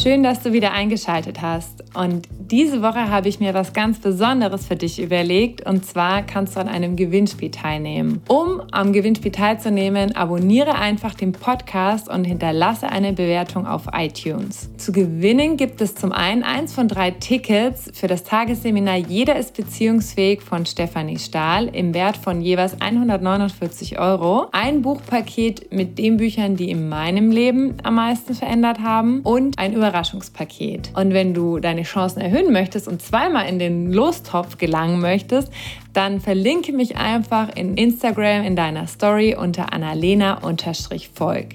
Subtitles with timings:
[0.00, 1.82] Schön, dass du wieder eingeschaltet hast.
[1.92, 5.66] Und diese Woche habe ich mir was ganz Besonderes für dich überlegt.
[5.66, 8.22] Und zwar kannst du an einem Gewinnspiel teilnehmen.
[8.28, 14.70] Um am Gewinnspiel teilzunehmen, abonniere einfach den Podcast und hinterlasse eine Bewertung auf iTunes.
[14.76, 19.56] Zu gewinnen gibt es zum einen eins von drei Tickets für das Tagesseminar Jeder ist
[19.56, 24.46] beziehungsfähig von Stefanie Stahl im Wert von jeweils 149 Euro.
[24.52, 29.74] Ein Buchpaket mit den Büchern, die in meinem Leben am meisten verändert haben und ein
[29.88, 30.90] Überraschungspaket.
[30.94, 35.50] Und wenn du deine Chancen erhöhen möchtest und zweimal in den Lostopf gelangen möchtest,
[35.94, 41.46] dann verlinke mich einfach in Instagram in deiner Story unter annalena-volk.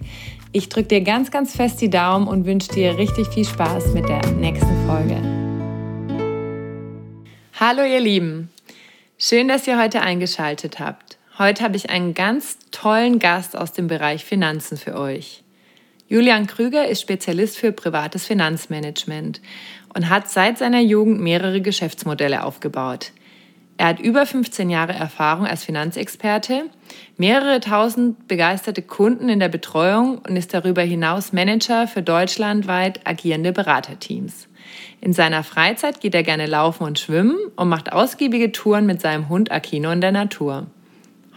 [0.52, 4.10] Ich drücke dir ganz, ganz fest die Daumen und wünsche dir richtig viel Spaß mit
[4.10, 5.22] der nächsten Folge.
[7.60, 8.50] Hallo ihr Lieben,
[9.18, 11.18] schön, dass ihr heute eingeschaltet habt.
[11.38, 15.43] Heute habe ich einen ganz tollen Gast aus dem Bereich Finanzen für euch.
[16.14, 19.42] Julian Krüger ist Spezialist für privates Finanzmanagement
[19.96, 23.14] und hat seit seiner Jugend mehrere Geschäftsmodelle aufgebaut.
[23.78, 26.66] Er hat über 15 Jahre Erfahrung als Finanzexperte,
[27.18, 33.52] mehrere tausend begeisterte Kunden in der Betreuung und ist darüber hinaus Manager für deutschlandweit agierende
[33.52, 34.48] Beraterteams.
[35.02, 39.30] In seiner Freizeit geht er gerne laufen und schwimmen und macht ausgiebige Touren mit seinem
[39.30, 40.68] Hund Akino in der Natur.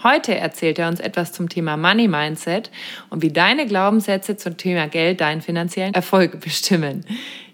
[0.03, 2.71] Heute erzählt er uns etwas zum Thema Money Mindset
[3.09, 7.05] und wie deine Glaubenssätze zum Thema Geld deinen finanziellen Erfolg bestimmen.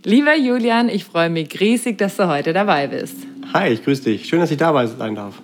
[0.04, 3.16] Lieber Julian, ich freue mich riesig, dass du heute dabei bist.
[3.52, 4.26] Hi, ich grüße dich.
[4.26, 5.40] Schön, dass ich dabei sein darf.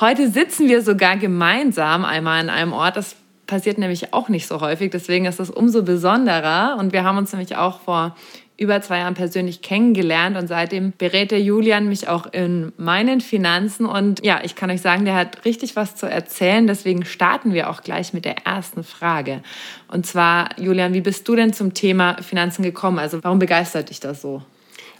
[0.00, 2.96] Heute sitzen wir sogar gemeinsam einmal an einem Ort.
[2.96, 4.90] Das passiert nämlich auch nicht so häufig.
[4.90, 6.76] Deswegen ist das umso besonderer.
[6.78, 8.16] Und wir haben uns nämlich auch vor
[8.56, 13.84] über zwei Jahren persönlich kennengelernt und seitdem berät der Julian mich auch in meinen Finanzen
[13.84, 16.66] und ja, ich kann euch sagen, der hat richtig was zu erzählen.
[16.68, 19.42] Deswegen starten wir auch gleich mit der ersten Frage.
[19.88, 23.00] Und zwar, Julian, wie bist du denn zum Thema Finanzen gekommen?
[23.00, 24.42] Also warum begeistert dich das so?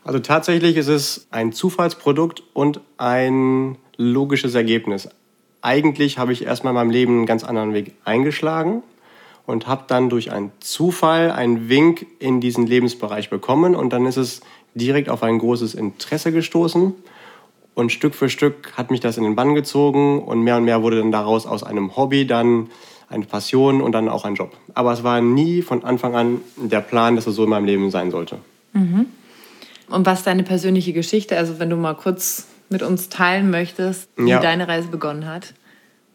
[0.02, 5.08] Also tatsächlich ist es ein Zufallsprodukt und ein logisches Ergebnis.
[5.62, 8.82] Eigentlich habe ich erstmal in meinem Leben einen ganz anderen Weg eingeschlagen
[9.46, 14.16] und habe dann durch einen Zufall einen Wink in diesen Lebensbereich bekommen und dann ist
[14.16, 14.40] es
[14.74, 16.94] direkt auf ein großes Interesse gestoßen
[17.74, 20.82] und Stück für Stück hat mich das in den Bann gezogen und mehr und mehr
[20.82, 22.70] wurde dann daraus aus einem Hobby dann
[23.08, 24.52] eine Passion und dann auch ein Job.
[24.74, 27.90] Aber es war nie von Anfang an der Plan, dass es so in meinem Leben
[27.90, 28.38] sein sollte.
[28.72, 29.06] Mhm.
[29.88, 34.30] Und was deine persönliche Geschichte, also wenn du mal kurz mit uns teilen möchtest, wie
[34.30, 34.40] ja.
[34.40, 35.52] deine Reise begonnen hat?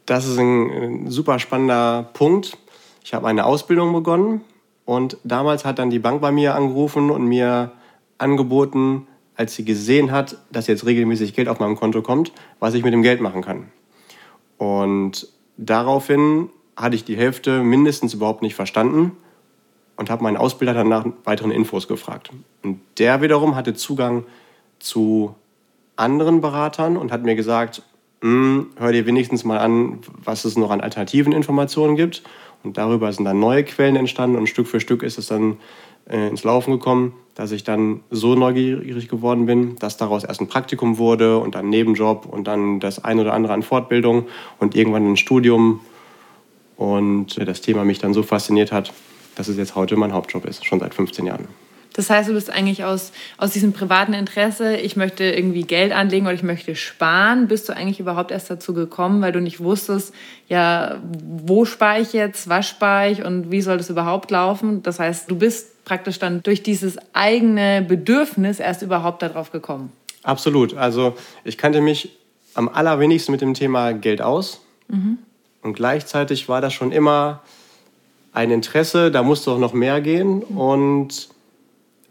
[0.06, 2.58] Das ist ein super spannender Punkt.
[3.04, 4.42] Ich habe eine Ausbildung begonnen
[4.86, 7.72] und damals hat dann die Bank bei mir angerufen und mir
[8.18, 12.84] angeboten, als sie gesehen hat, dass jetzt regelmäßig Geld auf meinem Konto kommt, was ich
[12.84, 13.72] mit dem Geld machen kann.
[14.58, 15.28] Und
[15.58, 19.14] daraufhin hatte ich die Hälfte mindestens überhaupt nicht verstanden
[19.96, 22.32] und habe meinen Ausbilder dann nach weiteren Infos gefragt.
[22.64, 24.26] Und der wiederum hatte Zugang
[24.80, 25.36] zu
[25.96, 27.84] anderen Beratern und hat mir gesagt,
[28.22, 32.24] hm, hör dir wenigstens mal an, was es noch an alternativen Informationen gibt.
[32.64, 35.58] Und darüber sind dann neue Quellen entstanden und Stück für Stück ist es dann
[36.10, 40.48] äh, ins Laufen gekommen, dass ich dann so neugierig geworden bin, dass daraus erst ein
[40.48, 44.28] Praktikum wurde und dann ein Nebenjob und dann das eine oder andere an Fortbildung
[44.60, 45.80] und irgendwann ein Studium.
[46.76, 48.92] Und äh, das Thema mich dann so fasziniert hat,
[49.36, 51.48] dass es jetzt heute mein Hauptjob ist, schon seit 15 Jahren.
[51.94, 56.28] Das heißt, du bist eigentlich aus, aus diesem privaten Interesse, ich möchte irgendwie Geld anlegen
[56.28, 60.14] oder ich möchte sparen, bist du eigentlich überhaupt erst dazu gekommen, weil du nicht wusstest,
[60.48, 64.84] ja, wo spare ich jetzt, was spare ich und wie soll das überhaupt laufen?
[64.84, 69.92] Das heißt, du bist praktisch dann durch dieses eigene Bedürfnis erst überhaupt darauf gekommen.
[70.22, 70.78] Absolut.
[70.78, 72.16] Also ich kannte mich
[72.54, 74.62] am allerwenigsten mit dem Thema Geld aus.
[74.88, 75.18] Mhm.
[75.62, 77.42] Und gleichzeitig war das schon immer
[78.32, 80.44] ein Interesse, da musste auch noch mehr gehen.
[80.50, 80.58] Mhm.
[80.58, 81.30] Und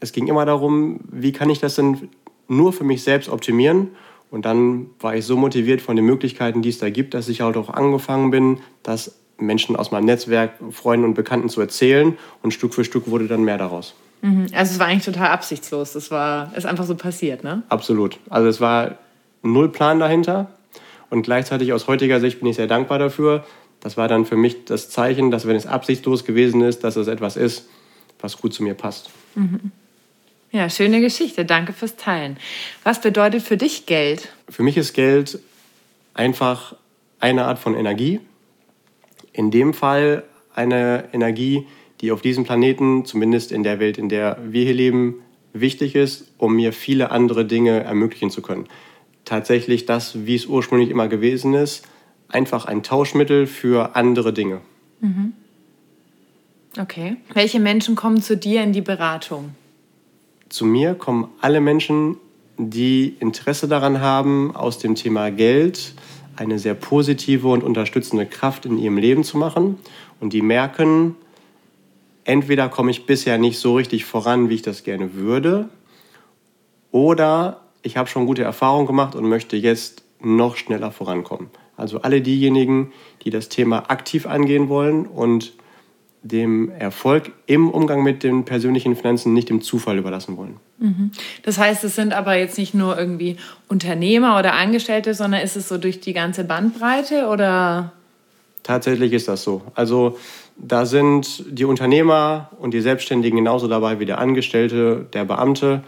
[0.00, 2.08] es ging immer darum, wie kann ich das denn
[2.48, 3.88] nur für mich selbst optimieren.
[4.30, 7.40] Und dann war ich so motiviert von den Möglichkeiten, die es da gibt, dass ich
[7.40, 12.18] halt auch angefangen bin, das Menschen aus meinem Netzwerk, Freunden und Bekannten zu erzählen.
[12.42, 13.94] Und Stück für Stück wurde dann mehr daraus.
[14.22, 14.46] Mhm.
[14.52, 15.92] Also es war eigentlich total absichtslos.
[15.92, 17.62] Das war, ist einfach so passiert, ne?
[17.68, 18.18] Absolut.
[18.28, 18.98] Also es war
[19.42, 20.50] null Plan dahinter.
[21.10, 23.44] Und gleichzeitig aus heutiger Sicht bin ich sehr dankbar dafür.
[23.80, 27.06] Das war dann für mich das Zeichen, dass wenn es absichtslos gewesen ist, dass es
[27.06, 27.68] etwas ist,
[28.20, 29.10] was gut zu mir passt.
[29.36, 29.72] Mhm.
[30.50, 31.44] Ja, schöne Geschichte.
[31.44, 32.38] Danke fürs Teilen.
[32.82, 34.32] Was bedeutet für dich Geld?
[34.48, 35.40] Für mich ist Geld
[36.14, 36.74] einfach
[37.20, 38.20] eine Art von Energie.
[39.32, 40.24] In dem Fall
[40.54, 41.66] eine Energie,
[42.00, 45.16] die auf diesem Planeten, zumindest in der Welt, in der wir hier leben,
[45.52, 48.66] wichtig ist, um mir viele andere Dinge ermöglichen zu können.
[49.24, 51.86] Tatsächlich das, wie es ursprünglich immer gewesen ist,
[52.28, 54.60] einfach ein Tauschmittel für andere Dinge.
[55.00, 55.32] Mhm.
[56.78, 57.16] Okay.
[57.34, 59.54] Welche Menschen kommen zu dir in die Beratung?
[60.48, 62.16] Zu mir kommen alle Menschen,
[62.56, 65.94] die Interesse daran haben, aus dem Thema Geld
[66.36, 69.78] eine sehr positive und unterstützende Kraft in ihrem Leben zu machen
[70.20, 71.16] und die merken,
[72.24, 75.68] entweder komme ich bisher nicht so richtig voran, wie ich das gerne würde,
[76.90, 81.50] oder ich habe schon gute Erfahrungen gemacht und möchte jetzt noch schneller vorankommen.
[81.76, 82.92] Also alle diejenigen,
[83.22, 85.52] die das Thema aktiv angehen wollen und
[86.22, 90.56] dem Erfolg im Umgang mit den persönlichen Finanzen nicht dem Zufall überlassen wollen.
[90.78, 91.12] Mhm.
[91.42, 93.36] Das heißt, es sind aber jetzt nicht nur irgendwie
[93.68, 97.92] Unternehmer oder Angestellte, sondern ist es so durch die ganze Bandbreite oder?
[98.62, 99.62] Tatsächlich ist das so.
[99.74, 100.18] Also
[100.56, 105.84] da sind die Unternehmer und die Selbstständigen genauso dabei wie der Angestellte, der Beamte,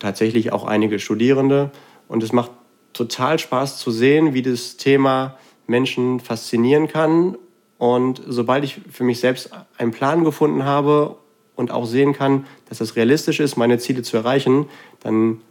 [0.00, 1.70] tatsächlich auch einige Studierende.
[2.08, 2.50] Und es macht
[2.92, 5.36] total Spaß zu sehen, wie das Thema
[5.66, 7.36] Menschen faszinieren kann
[7.84, 11.16] und sobald ich für mich selbst einen Plan gefunden habe
[11.54, 14.70] und auch sehen kann, dass es realistisch ist, meine Ziele zu erreichen,
[15.00, 15.42] dann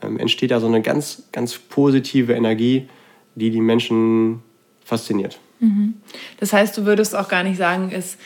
[0.00, 2.88] ähm, entsteht da so eine ganz, ganz positive Energie,
[3.34, 4.40] die die Menschen
[4.84, 5.40] fasziniert.
[5.58, 5.94] Mhm.
[6.38, 8.18] Das heißt, du würdest auch gar nicht sagen, es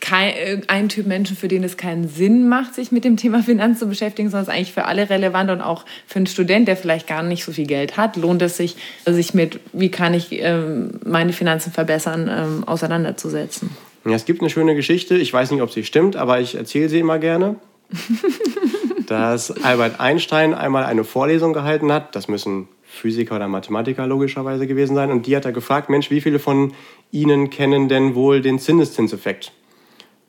[0.00, 3.42] kein, äh, ein Typ Menschen, für den es keinen Sinn macht, sich mit dem Thema
[3.42, 6.68] Finanzen zu beschäftigen, sondern es ist eigentlich für alle relevant und auch für einen Student,
[6.68, 10.14] der vielleicht gar nicht so viel Geld hat, lohnt es sich, sich mit, wie kann
[10.14, 13.70] ich ähm, meine Finanzen verbessern, ähm, auseinanderzusetzen.
[14.04, 16.88] Ja, es gibt eine schöne Geschichte, ich weiß nicht, ob sie stimmt, aber ich erzähle
[16.88, 17.56] sie immer gerne.
[19.06, 24.94] dass Albert Einstein einmal eine Vorlesung gehalten hat, das müssen Physiker oder Mathematiker logischerweise gewesen
[24.94, 26.72] sein, und die hat er gefragt, Mensch, wie viele von
[27.12, 29.52] Ihnen kennen denn wohl den Zinseszinseffekt?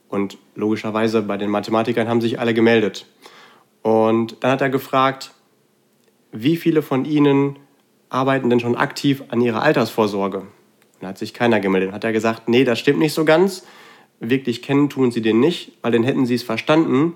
[0.10, 3.06] Und logischerweise bei den Mathematikern haben sich alle gemeldet.
[3.82, 5.32] Und dann hat er gefragt,
[6.32, 7.58] wie viele von Ihnen
[8.10, 10.40] arbeiten denn schon aktiv an ihrer Altersvorsorge?
[10.40, 10.48] Und
[11.02, 11.90] da hat sich keiner gemeldet.
[11.90, 13.66] Dann hat er gesagt, nee, das stimmt nicht so ganz.
[14.20, 17.14] Wirklich kennen tun Sie den nicht, weil dann hätten Sie es verstanden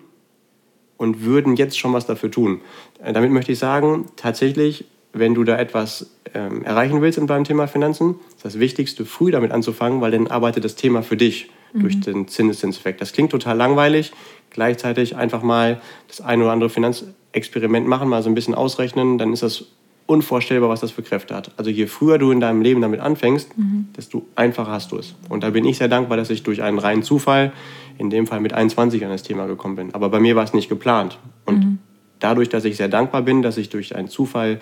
[0.97, 2.61] und würden jetzt schon was dafür tun.
[3.03, 7.43] Äh, damit möchte ich sagen, tatsächlich, wenn du da etwas ähm, erreichen willst in deinem
[7.43, 11.49] Thema Finanzen, ist das Wichtigste, früh damit anzufangen, weil dann arbeitet das Thema für dich
[11.73, 11.81] mhm.
[11.81, 13.01] durch den Zinseszinseffekt.
[13.01, 14.11] Das klingt total langweilig.
[14.49, 19.31] Gleichzeitig einfach mal das eine oder andere Finanzexperiment machen, mal so ein bisschen ausrechnen, dann
[19.31, 19.65] ist das
[20.11, 21.51] unvorstellbar, was das für Kräfte hat.
[21.55, 23.87] Also je früher du in deinem Leben damit anfängst, mhm.
[23.95, 25.15] desto einfacher hast du es.
[25.29, 27.53] Und da bin ich sehr dankbar, dass ich durch einen reinen Zufall,
[27.97, 29.93] in dem Fall mit 21 an das Thema gekommen bin.
[29.93, 31.17] Aber bei mir war es nicht geplant.
[31.45, 31.79] Und mhm.
[32.19, 34.59] dadurch, dass ich sehr dankbar bin, dass ich durch einen Zufall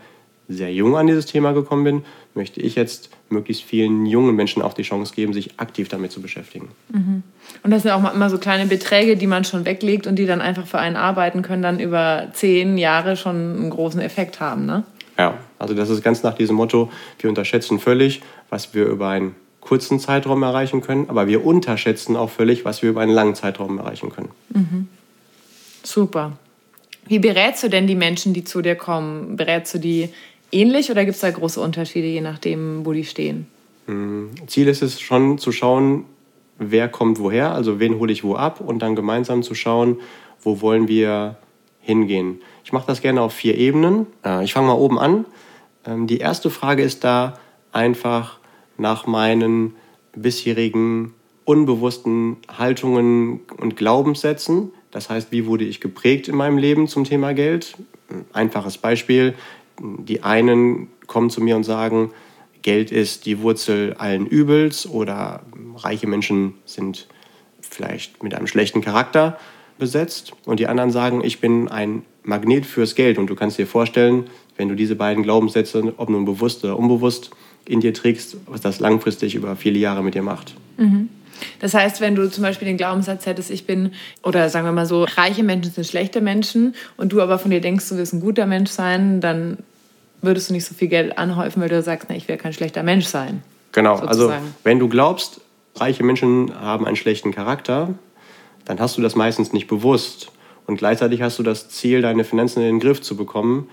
[0.47, 2.03] sehr jung an dieses Thema gekommen bin,
[2.35, 6.21] möchte ich jetzt möglichst vielen jungen Menschen auch die Chance geben, sich aktiv damit zu
[6.21, 6.69] beschäftigen.
[6.89, 7.23] Mhm.
[7.63, 10.41] Und das sind auch immer so kleine Beträge, die man schon weglegt und die dann
[10.41, 14.83] einfach für einen arbeiten können, dann über zehn Jahre schon einen großen Effekt haben, ne?
[15.17, 16.89] Ja, also das ist ganz nach diesem Motto,
[17.19, 22.29] wir unterschätzen völlig, was wir über einen kurzen Zeitraum erreichen können, aber wir unterschätzen auch
[22.29, 24.29] völlig, was wir über einen langen Zeitraum erreichen können.
[24.49, 24.87] Mhm.
[25.83, 26.37] Super.
[27.07, 29.35] Wie berätst du denn die Menschen, die zu dir kommen?
[29.35, 30.09] Berätst du die
[30.51, 33.47] ähnlich oder gibt es da große Unterschiede, je nachdem, wo die stehen?
[33.87, 36.05] Hm, Ziel ist es schon zu schauen,
[36.57, 39.97] wer kommt woher, also wen hole ich wo ab und dann gemeinsam zu schauen,
[40.41, 41.37] wo wollen wir
[41.81, 42.41] hingehen.
[42.63, 44.05] Ich mache das gerne auf vier Ebenen.
[44.23, 45.25] Äh, ich fange mal oben an.
[45.85, 47.39] Ähm, die erste Frage ist da
[47.71, 48.39] einfach
[48.77, 49.75] nach meinen
[50.15, 51.13] bisherigen
[51.45, 54.71] unbewussten Haltungen und Glaubenssätzen.
[54.91, 57.75] Das heißt, wie wurde ich geprägt in meinem Leben zum Thema Geld?
[58.33, 59.33] Einfaches Beispiel
[59.79, 62.11] die einen kommen zu mir und sagen,
[62.61, 65.41] Geld ist die Wurzel allen Übels oder
[65.75, 67.07] reiche Menschen sind
[67.61, 69.39] vielleicht mit einem schlechten Charakter
[69.77, 70.33] besetzt.
[70.45, 73.17] Und die anderen sagen, ich bin ein Magnet fürs Geld.
[73.17, 74.25] Und du kannst dir vorstellen,
[74.57, 77.31] wenn du diese beiden Glaubenssätze, ob nun bewusst oder unbewusst,
[77.65, 80.55] in dir trägst, was das langfristig über viele Jahre mit dir macht.
[80.77, 81.09] Mhm.
[81.59, 83.91] Das heißt, wenn du zum Beispiel den Glaubenssatz hättest, ich bin,
[84.23, 87.61] oder sagen wir mal so, reiche Menschen sind schlechte Menschen und du aber von dir
[87.61, 89.59] denkst, du wirst ein guter Mensch sein, dann
[90.21, 92.83] würdest du nicht so viel Geld anhäufen, weil du sagst, na, ich will kein schlechter
[92.83, 93.43] Mensch sein.
[93.71, 94.31] Genau, sozusagen.
[94.31, 95.41] also wenn du glaubst,
[95.75, 97.93] reiche Menschen haben einen schlechten Charakter,
[98.65, 100.31] dann hast du das meistens nicht bewusst.
[100.65, 103.69] Und gleichzeitig hast du das Ziel, deine Finanzen in den Griff zu bekommen.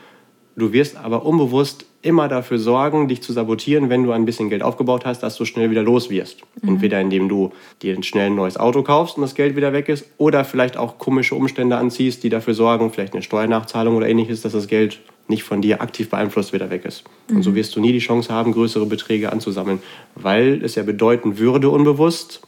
[0.56, 4.62] Du wirst aber unbewusst immer dafür sorgen, dich zu sabotieren, wenn du ein bisschen Geld
[4.62, 6.42] aufgebaut hast, dass du schnell wieder los wirst.
[6.62, 6.70] Mhm.
[6.70, 10.06] Entweder indem du dir schnell ein neues Auto kaufst und das Geld wieder weg ist,
[10.16, 14.52] oder vielleicht auch komische Umstände anziehst, die dafür sorgen, vielleicht eine Steuernachzahlung oder ähnliches, dass
[14.52, 17.04] das Geld nicht von dir aktiv beeinflusst wieder weg ist.
[17.28, 17.36] Mhm.
[17.36, 17.56] Und so mhm.
[17.56, 19.80] wirst du nie die Chance haben, größere Beträge anzusammeln,
[20.14, 22.40] weil es ja bedeuten würde unbewusst,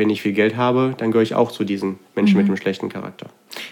[0.00, 2.40] wenn ich viel Geld habe, dann gehöre ich auch zu diesen Menschen mhm.
[2.40, 3.26] mit einem schlechten Charakter.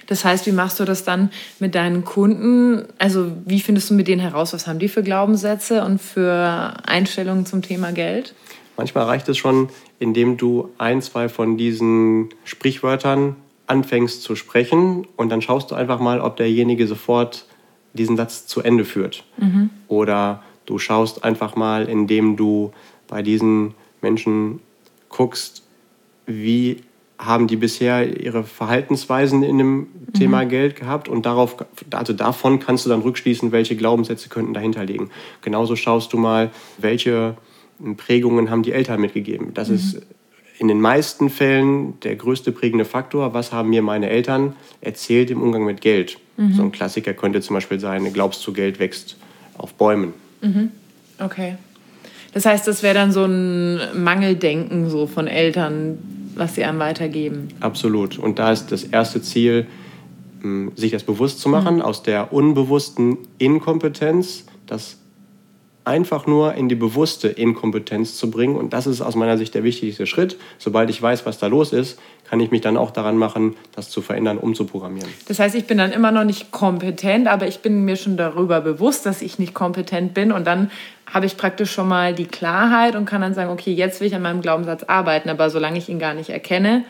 [0.08, 2.84] Das heißt, wie machst du das dann mit deinen Kunden?
[2.98, 7.46] Also wie findest du mit denen heraus, was haben die für Glaubenssätze und für Einstellungen
[7.46, 8.34] zum Thema Geld?
[8.76, 15.30] Manchmal reicht es schon, indem du ein, zwei von diesen Sprichwörtern anfängst zu sprechen und
[15.30, 17.46] dann schaust du einfach mal, ob derjenige sofort
[17.94, 19.24] diesen Satz zu Ende führt.
[19.38, 19.70] Mhm.
[19.88, 22.70] Oder du schaust einfach mal, indem du
[23.06, 24.60] bei diesen Menschen
[25.08, 25.62] guckst,
[26.28, 26.76] wie
[27.18, 30.12] haben die bisher ihre Verhaltensweisen in dem mhm.
[30.14, 31.56] Thema Geld gehabt und darauf,
[31.90, 35.10] also davon kannst du dann rückschließen, welche Glaubenssätze könnten dahinter liegen.
[35.42, 37.36] Genauso schaust du mal, welche
[37.96, 39.52] Prägungen haben die Eltern mitgegeben.
[39.54, 39.74] Das mhm.
[39.74, 40.02] ist
[40.58, 43.34] in den meisten Fällen der größte prägende Faktor.
[43.34, 46.18] Was haben mir meine Eltern erzählt im Umgang mit Geld?
[46.36, 46.52] Mhm.
[46.52, 49.16] So ein Klassiker könnte zum Beispiel sein, glaubst du, Geld wächst
[49.56, 50.14] auf Bäumen.
[50.40, 50.70] Mhm.
[51.18, 51.56] Okay.
[52.32, 55.98] Das heißt, das wäre dann so ein Mangeldenken so von Eltern,
[56.38, 57.48] was sie einem weitergeben.
[57.60, 58.18] Absolut.
[58.18, 59.66] Und da ist das erste Ziel,
[60.76, 61.82] sich das bewusst zu machen, mhm.
[61.82, 64.98] aus der unbewussten Inkompetenz, das
[65.88, 68.56] einfach nur in die bewusste Inkompetenz zu bringen.
[68.56, 70.36] Und das ist aus meiner Sicht der wichtigste Schritt.
[70.58, 73.88] Sobald ich weiß, was da los ist, kann ich mich dann auch daran machen, das
[73.88, 75.08] zu verändern, umzuprogrammieren.
[75.26, 78.60] Das heißt, ich bin dann immer noch nicht kompetent, aber ich bin mir schon darüber
[78.60, 80.30] bewusst, dass ich nicht kompetent bin.
[80.30, 80.70] Und dann
[81.12, 84.14] habe ich praktisch schon mal die Klarheit und kann dann sagen, okay, jetzt will ich
[84.14, 85.28] an meinem Glaubenssatz arbeiten.
[85.28, 86.84] Aber solange ich ihn gar nicht erkenne,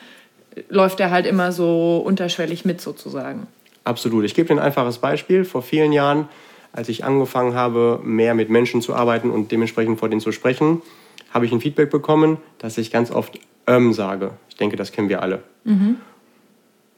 [0.68, 3.46] läuft er halt immer so unterschwellig mit sozusagen.
[3.84, 4.24] Absolut.
[4.24, 5.44] Ich gebe dir ein einfaches Beispiel.
[5.44, 6.28] Vor vielen Jahren
[6.72, 10.82] als ich angefangen habe, mehr mit Menschen zu arbeiten und dementsprechend vor denen zu sprechen,
[11.30, 14.32] habe ich ein Feedback bekommen, dass ich ganz oft ähm sage.
[14.48, 15.42] Ich denke, das kennen wir alle.
[15.64, 15.96] Mhm.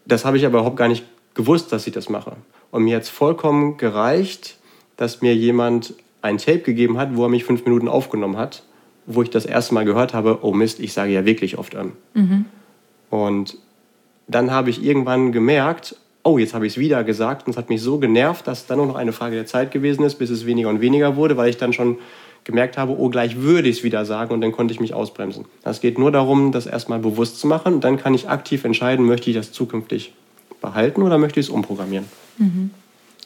[0.07, 2.37] Das habe ich aber überhaupt gar nicht gewusst, dass ich das mache.
[2.71, 4.59] Und mir hat es vollkommen gereicht,
[4.97, 8.63] dass mir jemand ein Tape gegeben hat, wo er mich fünf Minuten aufgenommen hat,
[9.07, 11.93] wo ich das erste Mal gehört habe, oh Mist, ich sage ja wirklich oft ähm.
[12.15, 12.45] Mhm.
[13.11, 13.59] Und
[14.29, 17.47] dann habe ich irgendwann gemerkt, oh, jetzt habe ich es wieder gesagt.
[17.47, 19.71] Und es hat mich so genervt, dass es dann nur noch eine Frage der Zeit
[19.73, 21.99] gewesen ist, bis es weniger und weniger wurde, weil ich dann schon
[22.45, 25.45] gemerkt habe, oh, gleich würde ich es wieder sagen und dann konnte ich mich ausbremsen.
[25.63, 29.05] Es geht nur darum, das erstmal bewusst zu machen und dann kann ich aktiv entscheiden,
[29.05, 30.13] möchte ich das zukünftig
[30.61, 32.07] behalten oder möchte ich es umprogrammieren.
[32.39, 32.71] Mhm.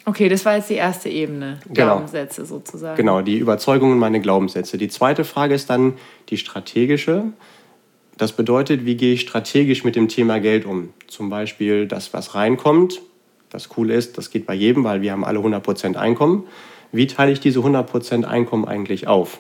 [0.07, 1.75] Okay, das war jetzt die erste Ebene, genau.
[1.75, 2.97] Glaubenssätze sozusagen.
[2.97, 4.77] Genau, die Überzeugungen, meine Glaubenssätze.
[4.77, 5.95] Die zweite Frage ist dann
[6.29, 7.25] die strategische.
[8.19, 10.91] Das bedeutet, wie gehe ich strategisch mit dem Thema Geld um?
[11.07, 13.01] Zum Beispiel das, was reinkommt.
[13.49, 16.45] Das Coole ist, das geht bei jedem, weil wir haben alle 100% Einkommen.
[16.93, 19.39] Wie teile ich diese 100% Einkommen eigentlich auf?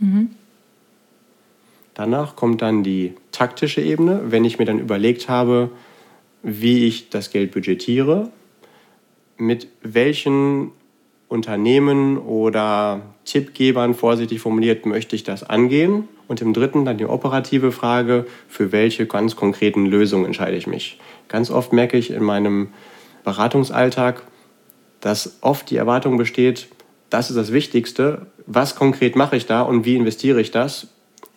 [0.00, 0.30] Mhm.
[1.94, 5.70] Danach kommt dann die taktische Ebene, wenn ich mir dann überlegt habe,
[6.42, 8.30] wie ich das Geld budgetiere,
[9.38, 10.72] mit welchen
[11.28, 17.72] Unternehmen oder Tippgebern, vorsichtig formuliert, möchte ich das angehen und im dritten dann die operative
[17.72, 20.98] Frage, für welche ganz konkreten Lösungen entscheide ich mich.
[21.28, 22.68] Ganz oft merke ich in meinem
[23.24, 24.22] Beratungsalltag,
[25.00, 26.68] dass oft die Erwartung besteht,
[27.10, 30.88] das ist das Wichtigste, was konkret mache ich da und wie investiere ich das.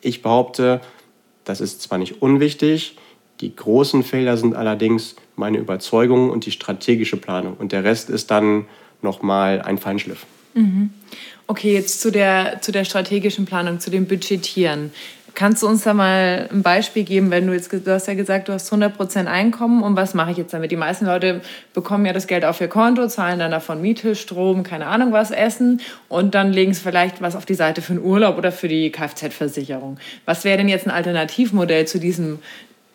[0.01, 0.81] Ich behaupte,
[1.43, 2.97] das ist zwar nicht unwichtig,
[3.41, 8.29] die großen Felder sind allerdings meine Überzeugung und die strategische Planung und der Rest ist
[8.29, 8.65] dann
[9.01, 10.25] nochmal ein Feinschliff.
[10.53, 10.91] Mhm.
[11.47, 14.91] Okay, jetzt zu der, zu der strategischen Planung, zu dem Budgetieren.
[15.35, 18.49] Kannst du uns da mal ein Beispiel geben, wenn du jetzt, du hast ja gesagt,
[18.49, 20.71] du hast 100% Einkommen und was mache ich jetzt damit?
[20.71, 21.41] Die meisten Leute
[21.73, 25.31] bekommen ja das Geld auf ihr Konto, zahlen dann davon Miete, Strom, keine Ahnung was,
[25.31, 28.67] Essen und dann legen sie vielleicht was auf die Seite für einen Urlaub oder für
[28.67, 29.97] die Kfz-Versicherung.
[30.25, 32.39] Was wäre denn jetzt ein Alternativmodell zu diesem,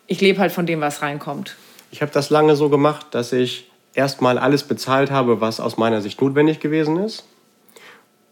[0.07, 1.57] ich lebe halt von dem, was reinkommt?
[1.95, 6.01] Ich habe das lange so gemacht, dass ich erstmal alles bezahlt habe, was aus meiner
[6.01, 7.25] Sicht notwendig gewesen ist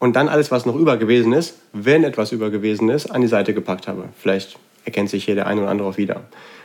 [0.01, 3.29] und dann alles, was noch über gewesen ist, wenn etwas über gewesen ist, an die
[3.29, 4.09] Seite gepackt habe.
[4.19, 6.23] Vielleicht erkennt sich hier der eine oder andere auch wieder.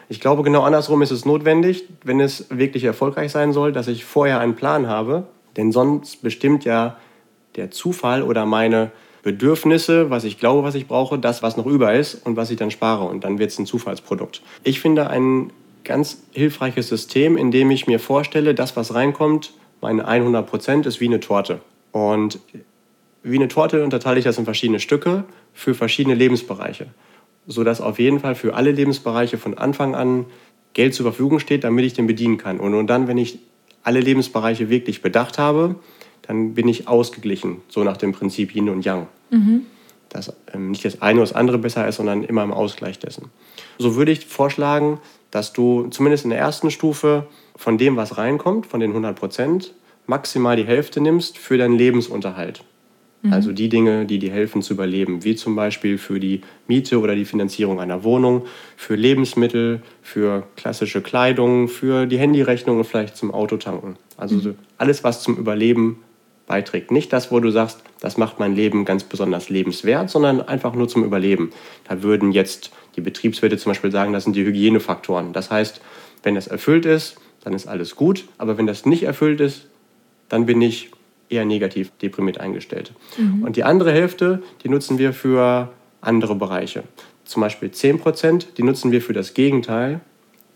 [0.10, 4.04] Ich glaube, genau andersrum ist es notwendig, wenn es wirklich erfolgreich sein soll, dass ich
[4.04, 6.98] vorher einen Plan habe, denn sonst bestimmt ja
[7.58, 8.90] der Zufall oder meine
[9.22, 12.58] Bedürfnisse, was ich glaube, was ich brauche, das, was noch über ist und was ich
[12.58, 13.04] dann spare.
[13.04, 14.42] Und dann wird es ein Zufallsprodukt.
[14.64, 15.52] Ich finde ein
[15.88, 21.00] ganz hilfreiches System, in dem ich mir vorstelle, das, was reinkommt, meine 100 Prozent ist
[21.00, 21.62] wie eine Torte.
[21.92, 22.40] Und
[23.24, 26.88] wie eine Torte unterteile ich das in verschiedene Stücke für verschiedene Lebensbereiche,
[27.48, 30.26] sodass auf jeden Fall für alle Lebensbereiche von Anfang an
[30.74, 32.60] Geld zur Verfügung steht, damit ich den bedienen kann.
[32.60, 33.40] Und nur dann, wenn ich
[33.84, 35.76] alle Lebensbereiche wirklich bedacht habe,
[36.22, 39.08] dann bin ich ausgeglichen, so nach dem Prinzip Yin und Yang.
[39.32, 39.66] Mhm.
[40.10, 43.30] Dass ähm, nicht das eine oder das andere besser ist, sondern immer im Ausgleich dessen.
[43.78, 45.00] So würde ich vorschlagen,
[45.32, 49.74] dass du zumindest in der ersten Stufe von dem, was reinkommt, von den 100 Prozent,
[50.06, 52.64] maximal die Hälfte nimmst für deinen Lebensunterhalt.
[53.22, 53.34] Mhm.
[53.34, 57.16] Also die Dinge, die dir helfen zu überleben, wie zum Beispiel für die Miete oder
[57.16, 63.34] die Finanzierung einer Wohnung, für Lebensmittel, für klassische Kleidung, für die Handyrechnung und vielleicht zum
[63.34, 63.98] Autotanken.
[64.18, 64.56] Also mhm.
[64.78, 66.04] alles, was zum Überleben
[66.46, 66.92] beiträgt.
[66.92, 70.88] Nicht das, wo du sagst, das macht mein Leben ganz besonders lebenswert, sondern einfach nur
[70.88, 71.52] zum Überleben.
[71.88, 75.32] Da würden jetzt die Betriebswirte zum Beispiel sagen, das sind die Hygienefaktoren.
[75.32, 75.80] Das heißt,
[76.24, 78.26] wenn das erfüllt ist, dann ist alles gut.
[78.38, 79.68] Aber wenn das nicht erfüllt ist,
[80.28, 80.90] dann bin ich
[81.30, 82.92] eher negativ deprimiert eingestellt.
[83.18, 83.44] Mhm.
[83.44, 85.70] Und die andere Hälfte, die nutzen wir für
[86.02, 86.84] andere Bereiche.
[87.24, 90.00] Zum Beispiel 10 Prozent, die nutzen wir für das Gegenteil,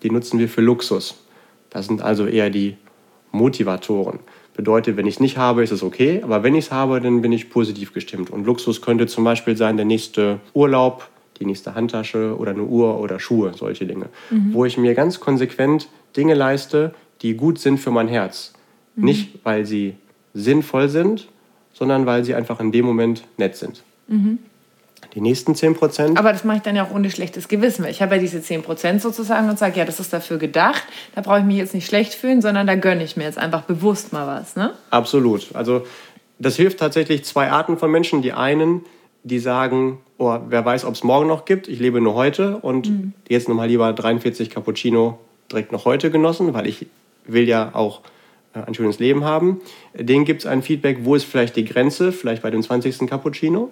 [0.03, 1.23] die nutzen wir für Luxus.
[1.69, 2.77] Das sind also eher die
[3.31, 4.19] Motivatoren.
[4.55, 7.21] Bedeutet, wenn ich es nicht habe, ist es okay, aber wenn ich es habe, dann
[7.21, 8.29] bin ich positiv gestimmt.
[8.29, 11.07] Und Luxus könnte zum Beispiel sein der nächste Urlaub,
[11.39, 14.07] die nächste Handtasche oder eine Uhr oder Schuhe, solche Dinge.
[14.29, 14.53] Mhm.
[14.53, 18.53] Wo ich mir ganz konsequent Dinge leiste, die gut sind für mein Herz.
[18.95, 19.05] Mhm.
[19.05, 19.95] Nicht, weil sie
[20.33, 21.27] sinnvoll sind,
[21.73, 23.83] sondern weil sie einfach in dem Moment nett sind.
[24.07, 24.39] Mhm.
[25.13, 26.17] Die nächsten 10 Prozent.
[26.17, 27.85] Aber das mache ich dann ja auch ohne schlechtes Gewissen.
[27.85, 30.83] Ich habe ja diese 10 Prozent sozusagen und sage, ja, das ist dafür gedacht.
[31.15, 33.63] Da brauche ich mich jetzt nicht schlecht fühlen, sondern da gönne ich mir jetzt einfach
[33.63, 34.55] bewusst mal was.
[34.55, 34.73] Ne?
[34.89, 35.53] Absolut.
[35.53, 35.85] Also
[36.39, 38.21] das hilft tatsächlich zwei Arten von Menschen.
[38.21, 38.85] Die einen,
[39.23, 41.67] die sagen, oh, wer weiß, ob es morgen noch gibt.
[41.67, 43.13] Ich lebe nur heute und mhm.
[43.27, 45.17] jetzt nochmal lieber 43 Cappuccino
[45.51, 46.85] direkt noch heute genossen, weil ich
[47.25, 48.01] will ja auch
[48.53, 49.61] äh, ein schönes Leben haben.
[49.95, 53.09] Denen gibt es ein Feedback, wo ist vielleicht die Grenze, vielleicht bei dem 20.
[53.09, 53.71] Cappuccino.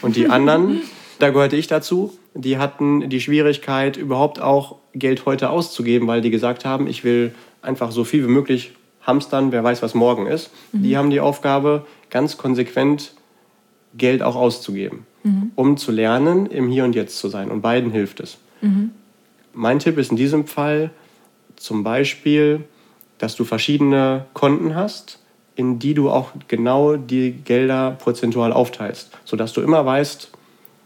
[0.00, 0.82] Und die anderen,
[1.18, 6.30] da gehörte ich dazu, die hatten die Schwierigkeit, überhaupt auch Geld heute auszugeben, weil die
[6.30, 10.50] gesagt haben, ich will einfach so viel wie möglich hamstern, wer weiß, was morgen ist.
[10.70, 10.82] Mhm.
[10.84, 13.14] Die haben die Aufgabe, ganz konsequent
[13.98, 15.52] Geld auch auszugeben, mhm.
[15.54, 17.50] um zu lernen, im Hier und Jetzt zu sein.
[17.50, 18.38] Und beiden hilft es.
[18.60, 18.90] Mhm.
[19.52, 20.90] Mein Tipp ist in diesem Fall
[21.56, 22.64] zum Beispiel,
[23.18, 25.18] dass du verschiedene Konten hast,
[25.56, 30.30] in die du auch genau die Gelder prozentual aufteilst, sodass du immer weißt,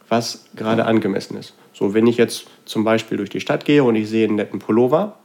[0.08, 1.54] was gerade angemessen ist.
[1.74, 4.58] So, wenn ich jetzt zum Beispiel durch die Stadt gehe und ich sehe einen netten
[4.58, 5.18] Pullover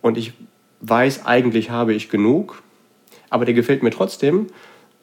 [0.00, 0.32] und ich
[0.80, 2.62] weiß, eigentlich habe ich genug,
[3.28, 4.46] aber der gefällt mir trotzdem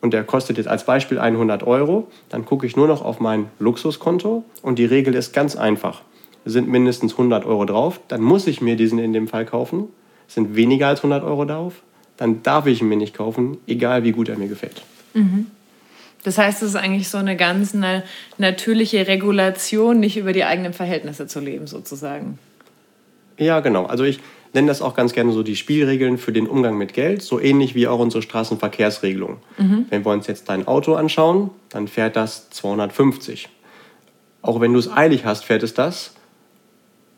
[0.02, 3.48] und der kostet jetzt als Beispiel 100 Euro, dann gucke ich nur noch auf mein
[3.60, 6.02] Luxuskonto und die Regel ist ganz einfach.
[6.46, 9.90] Sind mindestens 100 Euro drauf, dann muss ich mir diesen in dem Fall kaufen
[10.28, 11.74] sind weniger als 100 Euro drauf,
[12.18, 14.82] dann darf ich ihn mir nicht kaufen, egal wie gut er mir gefällt.
[15.14, 15.48] Mhm.
[16.24, 18.04] Das heißt, es ist eigentlich so eine ganz eine
[18.38, 22.38] natürliche Regulation, nicht über die eigenen Verhältnisse zu leben, sozusagen.
[23.38, 23.86] Ja, genau.
[23.86, 24.20] Also ich
[24.54, 27.76] nenne das auch ganz gerne so die Spielregeln für den Umgang mit Geld, so ähnlich
[27.76, 29.38] wie auch unsere Straßenverkehrsregelung.
[29.58, 29.86] Mhm.
[29.90, 33.50] Wenn wir uns jetzt dein Auto anschauen, dann fährt das 250.
[34.42, 36.14] Auch wenn du es eilig hast, fährt es das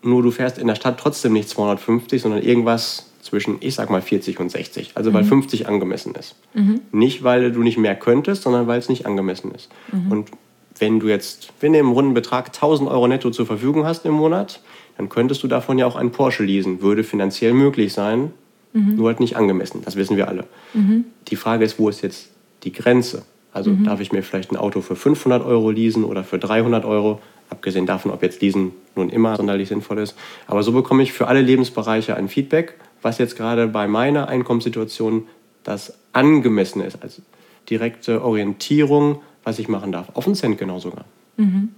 [0.02, 4.02] nur du fährst in der Stadt trotzdem nicht 250, sondern irgendwas zwischen, ich sag mal,
[4.02, 4.92] 40 und 60.
[4.96, 5.28] Also weil mhm.
[5.28, 6.36] 50 angemessen ist.
[6.54, 6.82] Mhm.
[6.92, 9.70] Nicht, weil du nicht mehr könntest, sondern weil es nicht angemessen ist.
[9.92, 10.12] Mhm.
[10.12, 10.32] Und
[10.78, 14.13] wenn du jetzt, wenn du im runden Betrag 1000 Euro netto zur Verfügung hast im
[14.13, 14.62] Monat,
[15.00, 16.82] dann könntest du davon ja auch einen Porsche leasen.
[16.82, 18.34] Würde finanziell möglich sein,
[18.74, 18.98] mhm.
[18.98, 19.82] nur halt nicht angemessen.
[19.86, 20.44] Das wissen wir alle.
[20.74, 21.06] Mhm.
[21.30, 22.32] Die Frage ist, wo ist jetzt
[22.64, 23.24] die Grenze?
[23.54, 23.86] Also mhm.
[23.86, 27.22] darf ich mir vielleicht ein Auto für 500 Euro leasen oder für 300 Euro?
[27.50, 30.18] Abgesehen davon, ob jetzt diesen nun immer sonderlich sinnvoll ist.
[30.48, 35.30] Aber so bekomme ich für alle Lebensbereiche ein Feedback, was jetzt gerade bei meiner Einkommenssituation
[35.64, 37.02] das angemessen ist.
[37.02, 37.22] Also
[37.70, 40.10] direkte Orientierung, was ich machen darf.
[40.16, 41.06] Auf einen Cent genau sogar.
[41.38, 41.70] Mhm.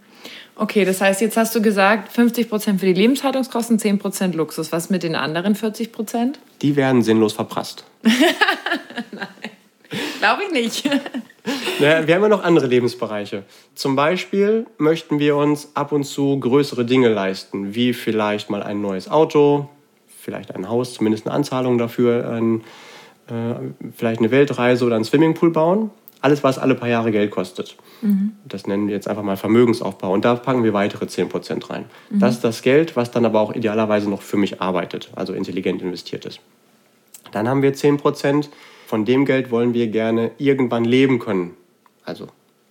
[0.55, 4.71] Okay, das heißt, jetzt hast du gesagt, 50 Prozent für die Lebenshaltungskosten, 10 Prozent Luxus.
[4.71, 6.39] Was mit den anderen 40 Prozent?
[6.61, 7.85] Die werden sinnlos verprasst.
[8.03, 9.27] Nein,
[10.19, 10.89] glaube ich nicht.
[11.79, 13.43] Naja, wir haben ja noch andere Lebensbereiche.
[13.73, 18.81] Zum Beispiel möchten wir uns ab und zu größere Dinge leisten, wie vielleicht mal ein
[18.81, 19.67] neues Auto,
[20.19, 22.61] vielleicht ein Haus, zumindest eine Anzahlung dafür, ein,
[23.27, 23.55] äh,
[23.95, 25.89] vielleicht eine Weltreise oder einen Swimmingpool bauen.
[26.21, 27.75] Alles, was alle paar Jahre Geld kostet.
[28.01, 28.33] Mhm.
[28.45, 30.13] Das nennen wir jetzt einfach mal Vermögensaufbau.
[30.13, 31.85] Und da packen wir weitere 10% rein.
[32.09, 32.19] Mhm.
[32.19, 35.81] Das ist das Geld, was dann aber auch idealerweise noch für mich arbeitet, also intelligent
[35.81, 36.39] investiert ist.
[37.31, 38.49] Dann haben wir 10%.
[38.85, 41.55] Von dem Geld wollen wir gerne irgendwann leben können.
[42.03, 42.27] Also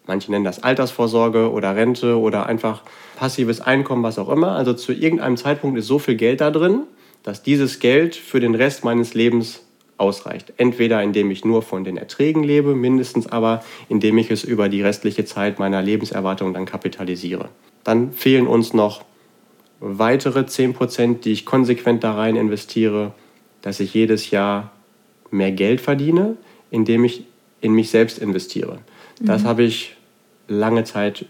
[0.06, 2.82] manche nennen das Altersvorsorge oder Rente oder einfach
[3.16, 4.52] passives Einkommen, was auch immer.
[4.52, 6.82] Also zu irgendeinem Zeitpunkt ist so viel Geld da drin,
[7.22, 9.62] dass dieses Geld für den Rest meines Lebens
[10.00, 10.52] ausreicht.
[10.56, 14.82] Entweder indem ich nur von den Erträgen lebe, mindestens aber indem ich es über die
[14.82, 17.48] restliche Zeit meiner Lebenserwartung dann kapitalisiere.
[17.84, 19.04] Dann fehlen uns noch
[19.80, 23.12] weitere 10%, die ich konsequent da rein investiere,
[23.62, 24.70] dass ich jedes Jahr
[25.30, 26.36] mehr Geld verdiene,
[26.70, 27.24] indem ich
[27.60, 28.78] in mich selbst investiere.
[29.20, 29.46] Das mhm.
[29.46, 29.96] habe ich
[30.48, 31.26] lange Zeit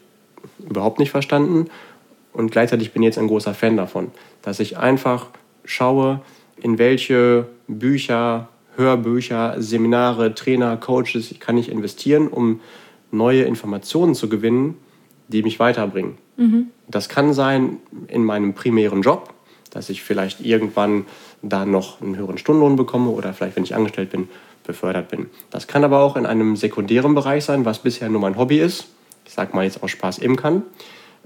[0.59, 1.69] überhaupt nicht verstanden
[2.33, 4.11] und gleichzeitig bin ich jetzt ein großer Fan davon,
[4.43, 5.27] dass ich einfach
[5.65, 6.21] schaue,
[6.63, 8.49] in welche Bücher,
[8.81, 12.61] Hörbücher, Seminare, Trainer, Coaches kann ich investieren, um
[13.13, 14.77] neue Informationen zu gewinnen,
[15.29, 16.17] die mich weiterbringen.
[16.37, 16.69] Mhm.
[16.89, 17.77] Das kann sein
[18.09, 19.33] in meinem primären Job,
[19.71, 21.05] dass ich vielleicht irgendwann
[21.43, 24.29] da noch einen höheren Stundenlohn bekomme oder vielleicht, wenn ich angestellt bin,
[24.67, 25.27] befördert bin.
[25.51, 28.87] Das kann aber auch in einem sekundären Bereich sein, was bisher nur mein Hobby ist.
[29.27, 30.63] Ich sage mal jetzt aus Spaß im kann.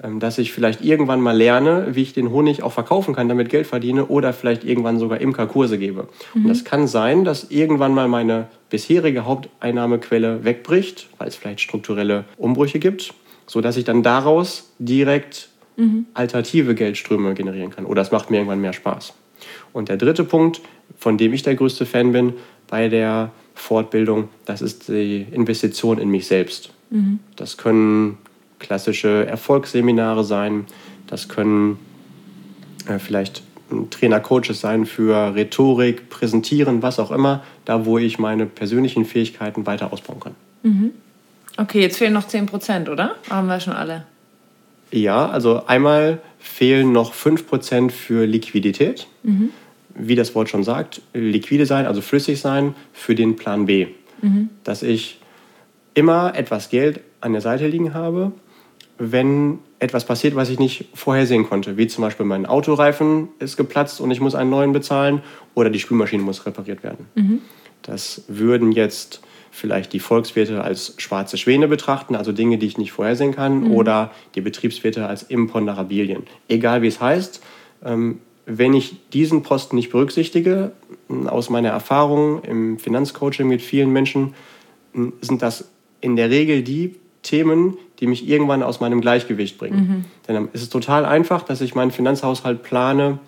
[0.02, 3.48] Ähm, dass ich vielleicht irgendwann mal lerne, wie ich den Honig auch verkaufen kann, damit
[3.48, 6.08] Geld verdiene oder vielleicht irgendwann sogar Imkerkurse gebe.
[6.34, 6.42] Mhm.
[6.42, 12.24] Und das kann sein, dass irgendwann mal meine bisherige Haupteinnahmequelle wegbricht, weil es vielleicht strukturelle
[12.36, 13.14] Umbrüche gibt,
[13.46, 16.06] sodass ich dann daraus direkt mhm.
[16.12, 17.86] alternative Geldströme generieren kann.
[17.86, 19.12] Oder es macht mir irgendwann mehr Spaß.
[19.72, 20.60] Und der dritte Punkt,
[20.98, 22.32] von dem ich der größte Fan bin
[22.66, 26.70] bei der Fortbildung, das ist die Investition in mich selbst.
[26.90, 27.20] Mhm.
[27.36, 28.18] Das können
[28.64, 30.64] klassische Erfolgsseminare sein,
[31.06, 31.78] das können
[32.88, 33.42] äh, vielleicht
[33.90, 39.92] Trainer-Coaches sein für Rhetorik, Präsentieren, was auch immer, da wo ich meine persönlichen Fähigkeiten weiter
[39.92, 40.34] ausbauen kann.
[40.62, 40.90] Mhm.
[41.56, 43.16] Okay, jetzt fehlen noch 10 Prozent, oder?
[43.30, 44.04] Haben wir schon alle?
[44.90, 49.06] Ja, also einmal fehlen noch 5 Prozent für Liquidität.
[49.22, 49.50] Mhm.
[49.94, 53.88] Wie das Wort schon sagt, liquide sein, also flüssig sein für den Plan B.
[54.22, 54.48] Mhm.
[54.64, 55.20] Dass ich
[55.94, 58.32] immer etwas Geld an der Seite liegen habe,
[58.98, 64.00] wenn etwas passiert, was ich nicht vorhersehen konnte, wie zum Beispiel mein Autoreifen ist geplatzt
[64.00, 65.22] und ich muss einen neuen bezahlen
[65.54, 67.06] oder die Spülmaschine muss repariert werden.
[67.14, 67.40] Mhm.
[67.82, 72.92] Das würden jetzt vielleicht die Volkswirte als schwarze Schwäne betrachten, also Dinge, die ich nicht
[72.92, 73.70] vorhersehen kann, mhm.
[73.72, 76.24] oder die Betriebswirte als Imponderabilien.
[76.48, 77.42] Egal wie es heißt,
[77.84, 80.72] ähm, wenn ich diesen Posten nicht berücksichtige,
[81.26, 84.34] aus meiner Erfahrung im Finanzcoaching mit vielen Menschen,
[85.20, 89.76] sind das in der Regel die Themen, die mich irgendwann aus meinem Gleichgewicht bringen.
[89.76, 90.04] Mhm.
[90.26, 93.18] Denn dann ist es total einfach, dass ich meinen Finanzhaushalt plane,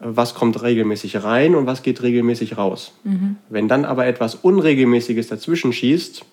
[0.00, 2.92] was kommt regelmäßig rein und was geht regelmäßig raus.
[3.04, 3.36] Mhm.
[3.48, 6.24] Wenn dann aber etwas Unregelmäßiges dazwischen schießt,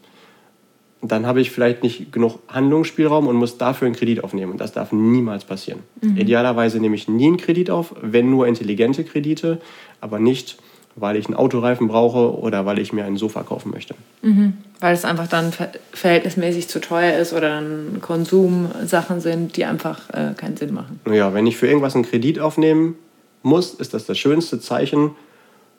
[1.04, 4.52] dann habe ich vielleicht nicht genug Handlungsspielraum und muss dafür einen Kredit aufnehmen.
[4.52, 5.80] Und das darf niemals passieren.
[6.02, 6.18] Mhm.
[6.18, 9.62] Idealerweise nehme ich nie einen Kredit auf, wenn nur intelligente Kredite,
[10.00, 10.58] aber nicht
[10.96, 13.96] weil ich einen Autoreifen brauche oder weil ich mir ein Sofa kaufen möchte.
[14.22, 14.54] Mhm.
[14.80, 15.54] Weil es einfach dann
[15.94, 21.00] verhältnismäßig zu teuer ist oder dann Konsumsachen sind, die einfach äh, keinen Sinn machen.
[21.12, 22.96] Ja, wenn ich für irgendwas einen Kredit aufnehmen
[23.44, 25.12] muss, ist das das schönste Zeichen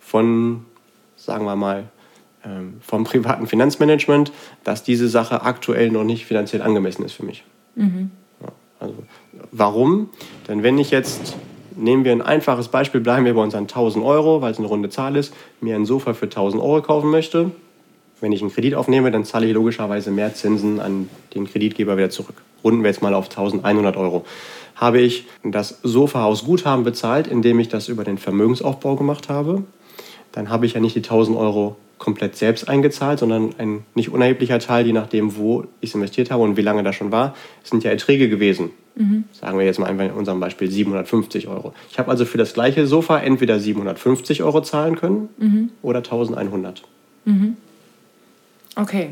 [0.00, 0.64] von,
[1.16, 1.84] sagen wir mal,
[2.44, 4.32] ähm, vom privaten Finanzmanagement,
[4.64, 7.44] dass diese Sache aktuell noch nicht finanziell angemessen ist für mich.
[7.76, 8.10] Mhm.
[8.40, 8.48] Ja,
[8.80, 8.94] also,
[9.52, 10.10] warum?
[10.48, 11.36] Denn wenn ich jetzt
[11.76, 14.88] Nehmen wir ein einfaches Beispiel, bleiben wir bei unseren 1000 Euro, weil es eine runde
[14.90, 17.50] Zahl ist, mir ein Sofa für 1000 Euro kaufen möchte.
[18.20, 22.10] Wenn ich einen Kredit aufnehme, dann zahle ich logischerweise mehr Zinsen an den Kreditgeber wieder
[22.10, 22.36] zurück.
[22.62, 24.24] Runden wir jetzt mal auf 1100 Euro.
[24.76, 29.64] Habe ich das Sofa aus Guthaben bezahlt, indem ich das über den Vermögensaufbau gemacht habe,
[30.32, 34.58] dann habe ich ja nicht die 1000 Euro komplett selbst eingezahlt, sondern ein nicht unerheblicher
[34.58, 37.84] Teil, je nachdem, wo ich es investiert habe und wie lange das schon war, sind
[37.84, 38.70] ja Erträge gewesen.
[38.96, 39.24] Mhm.
[39.32, 41.72] Sagen wir jetzt mal einfach in unserem Beispiel 750 Euro.
[41.90, 45.70] Ich habe also für das gleiche Sofa entweder 750 Euro zahlen können mhm.
[45.80, 46.82] oder 1100.
[47.24, 47.56] Mhm.
[48.74, 49.10] Okay.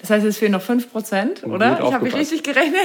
[0.00, 1.78] Das heißt, es fehlen noch 5 Prozent, oder?
[1.82, 2.80] Ich habe mich richtig gerechnet.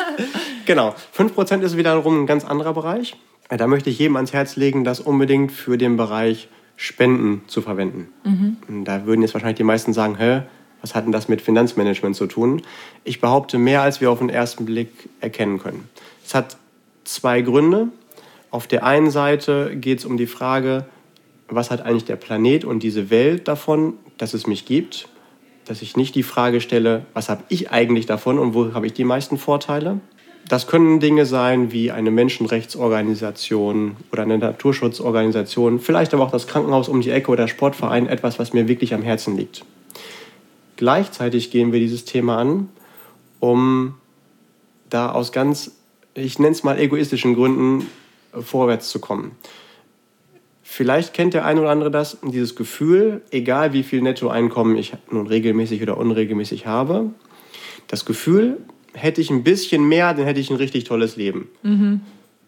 [0.66, 0.94] genau.
[1.12, 3.14] 5 Prozent ist wiederum ein ganz anderer Bereich.
[3.48, 8.08] Da möchte ich jedem ans Herz legen, das unbedingt für den Bereich Spenden zu verwenden.
[8.24, 8.84] Mhm.
[8.84, 10.42] Da würden jetzt wahrscheinlich die meisten sagen, hä,
[10.82, 12.62] was hat denn das mit Finanzmanagement zu tun?
[13.02, 15.88] Ich behaupte mehr, als wir auf den ersten Blick erkennen können.
[16.24, 16.56] Es hat
[17.04, 17.88] zwei Gründe.
[18.50, 20.86] Auf der einen Seite geht es um die Frage,
[21.48, 25.08] was hat eigentlich der Planet und diese Welt davon, dass es mich gibt?
[25.64, 28.92] Dass ich nicht die Frage stelle, was habe ich eigentlich davon und wo habe ich
[28.92, 30.00] die meisten Vorteile?
[30.48, 36.88] Das können Dinge sein wie eine Menschenrechtsorganisation oder eine Naturschutzorganisation, vielleicht aber auch das Krankenhaus
[36.88, 39.64] um die Ecke oder Sportverein, etwas, was mir wirklich am Herzen liegt.
[40.76, 42.68] Gleichzeitig gehen wir dieses Thema an,
[43.40, 43.94] um
[44.88, 45.72] da aus ganz,
[46.14, 47.86] ich nenne es mal egoistischen Gründen,
[48.32, 49.32] vorwärts zu kommen.
[50.62, 55.26] Vielleicht kennt der eine oder andere das, dieses Gefühl, egal wie viel Nettoeinkommen ich nun
[55.26, 57.10] regelmäßig oder unregelmäßig habe,
[57.88, 58.58] das Gefühl,
[58.96, 61.48] hätte ich ein bisschen mehr, dann hätte ich ein richtig tolles Leben.
[61.62, 62.00] Mhm.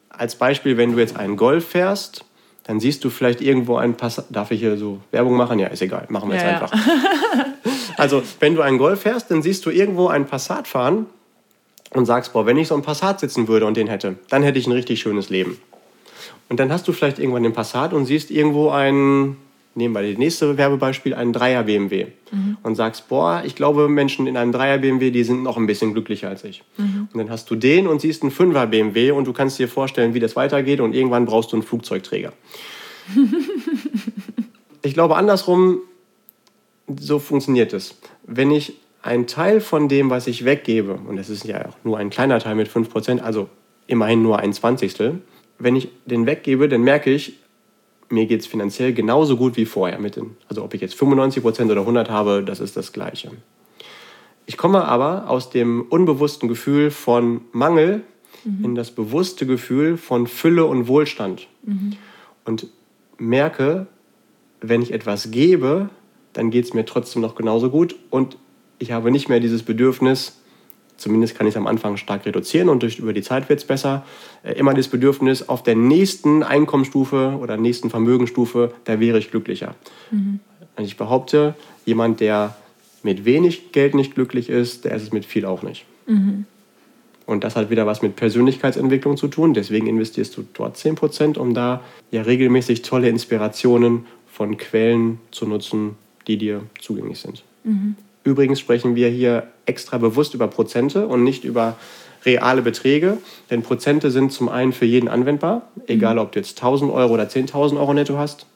[0.08, 2.24] Als Beispiel, wenn du jetzt einen Golf fährst,
[2.64, 4.24] dann siehst du vielleicht irgendwo einen Pass.
[4.30, 5.58] Darf ich hier so Werbung machen?
[5.58, 6.06] Ja, ist egal.
[6.08, 6.72] Machen wir jetzt ja, einfach.
[7.98, 11.06] Also, wenn du einen Golf fährst, dann siehst du irgendwo einen Passat fahren
[11.90, 14.56] und sagst, boah, wenn ich so einen Passat sitzen würde und den hätte, dann hätte
[14.61, 15.61] ich ein richtig schönes Leben.
[16.48, 19.37] Und dann hast du vielleicht irgendwann den Passat und siehst irgendwo einen
[19.79, 22.59] nehmen wir das nächste Werbebeispiel, einen Dreier BMW mhm.
[22.62, 25.95] und sagst, boah, ich glaube, Menschen in einem Dreier BMW, die sind noch ein bisschen
[25.95, 26.62] glücklicher als ich.
[26.77, 27.09] Mhm.
[27.12, 30.12] Und dann hast du den und siehst einen Fünfer BMW und du kannst dir vorstellen,
[30.12, 32.35] wie das weitergeht und irgendwann brauchst du einen Flugzeugträger.
[34.83, 35.79] ich glaube, andersrum,
[36.99, 37.97] so funktioniert es.
[38.27, 41.99] Wenn ich ein Teil von dem, was ich weggebe, und das ist ja auch nur
[41.99, 43.49] ein kleiner Teil mit 5%, also
[43.87, 45.21] immerhin nur ein Zwanzigstel,
[45.59, 47.38] wenn ich den weggebe, dann merke ich,
[48.09, 49.99] mir geht es finanziell genauso gut wie vorher.
[49.99, 53.31] Mit den, also ob ich jetzt 95% oder 100 habe, das ist das Gleiche.
[54.47, 58.03] Ich komme aber aus dem unbewussten Gefühl von Mangel
[58.44, 58.64] mhm.
[58.64, 61.49] in das bewusste Gefühl von Fülle und Wohlstand.
[61.64, 61.97] Mhm.
[62.44, 62.66] Und
[63.18, 63.87] merke,
[64.61, 65.90] wenn ich etwas gebe,
[66.33, 68.38] dann geht es mir trotzdem noch genauso gut und
[68.79, 70.40] ich habe nicht mehr dieses Bedürfnis,
[70.98, 73.64] zumindest kann ich es am Anfang stark reduzieren und durch, über die Zeit wird es
[73.64, 74.04] besser,
[74.42, 79.74] äh, immer das Bedürfnis, auf der nächsten Einkommensstufe oder nächsten Vermögensstufe, da wäre ich glücklicher.
[80.11, 80.40] Mhm.
[80.78, 81.54] ich behaupte,
[81.87, 82.56] jemand, der
[83.02, 85.87] mit wenig Geld nicht glücklich ist, der ist es mit viel auch nicht.
[86.06, 86.44] Mhm.
[87.26, 89.52] Und das hat wieder was mit Persönlichkeitsentwicklung zu tun.
[89.52, 95.96] Deswegen investierst du dort 10%, um da ja regelmäßig tolle Inspirationen von Quellen zu nutzen,
[96.26, 97.44] die dir zugänglich sind.
[97.64, 97.96] Mhm.
[98.24, 101.76] Übrigens sprechen wir hier extra bewusst über Prozente und nicht über
[102.24, 103.18] reale Beträge,
[103.50, 106.20] denn Prozente sind zum einen für jeden anwendbar, egal mhm.
[106.20, 108.46] ob du jetzt 1000 Euro oder 10.000 Euro netto hast.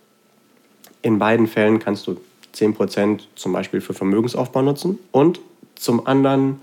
[1.01, 2.17] In beiden Fällen kannst du
[2.55, 5.41] 10% zum Beispiel für Vermögensaufbau nutzen und
[5.75, 6.61] zum anderen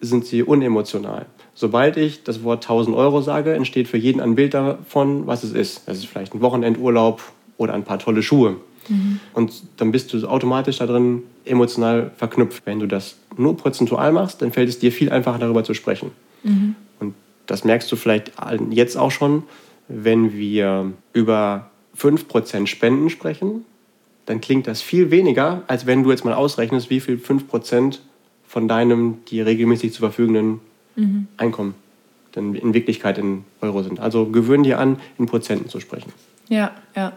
[0.00, 1.26] sind sie unemotional.
[1.54, 5.52] Sobald ich das Wort 1000 Euro sage, entsteht für jeden ein Bild davon, was es
[5.52, 5.82] ist.
[5.86, 7.20] Das ist vielleicht ein Wochenendurlaub
[7.58, 8.56] oder ein paar tolle Schuhe.
[8.90, 9.20] Mhm.
[9.34, 12.66] Und dann bist du automatisch da drin emotional verknüpft.
[12.66, 16.10] Wenn du das nur prozentual machst, dann fällt es dir viel einfacher darüber zu sprechen.
[16.42, 16.74] Mhm.
[16.98, 17.14] Und
[17.46, 18.32] das merkst du vielleicht
[18.70, 19.44] jetzt auch schon,
[19.88, 23.64] wenn wir über 5% Spenden sprechen,
[24.26, 27.98] dann klingt das viel weniger, als wenn du jetzt mal ausrechnest, wie viel 5%
[28.46, 30.60] von deinem dir regelmäßig zur verfügenden
[30.96, 31.26] mhm.
[31.36, 31.74] Einkommen
[32.32, 34.00] dann in Wirklichkeit in Euro sind.
[34.00, 36.12] Also gewöhn dir an, in Prozenten zu sprechen.
[36.50, 37.12] Ja, ja.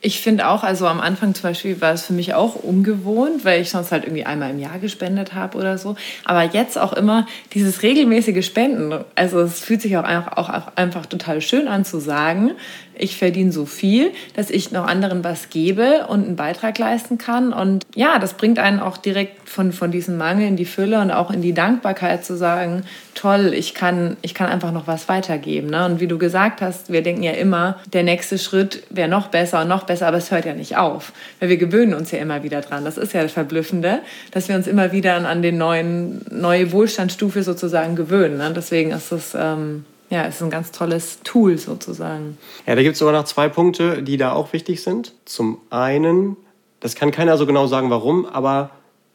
[0.00, 3.60] Ich finde auch, also am Anfang zum Beispiel war es für mich auch ungewohnt, weil
[3.60, 5.94] ich sonst halt irgendwie einmal im Jahr gespendet habe oder so.
[6.24, 9.04] Aber jetzt auch immer dieses regelmäßige Spenden.
[9.14, 12.52] Also es fühlt sich auch einfach, auch einfach total schön an zu sagen,
[12.98, 17.52] ich verdiene so viel, dass ich noch anderen was gebe und einen Beitrag leisten kann.
[17.52, 21.10] Und ja, das bringt einen auch direkt von, von diesem Mangel in die Fülle und
[21.10, 22.84] auch in die Dankbarkeit zu sagen,
[23.14, 25.70] toll, ich kann, ich kann einfach noch was weitergeben.
[25.70, 25.84] Ne?
[25.86, 29.62] Und wie du gesagt hast, wir denken ja immer, der nächste Schritt wäre noch besser
[29.62, 32.42] und noch besser, aber es hört ja nicht auf, weil wir gewöhnen uns ja immer
[32.42, 32.84] wieder dran.
[32.84, 37.42] Das ist ja das Verblüffende, dass wir uns immer wieder an den neuen, neue Wohlstandsstufe
[37.42, 38.38] sozusagen gewöhnen.
[38.38, 38.52] Ne?
[38.54, 42.38] Deswegen ist es, ähm, ja, ist ein ganz tolles Tool sozusagen.
[42.66, 45.14] Ja, da gibt es sogar noch zwei Punkte, die da auch wichtig sind.
[45.24, 46.36] Zum einen,
[46.80, 48.70] das kann keiner so genau sagen, warum, aber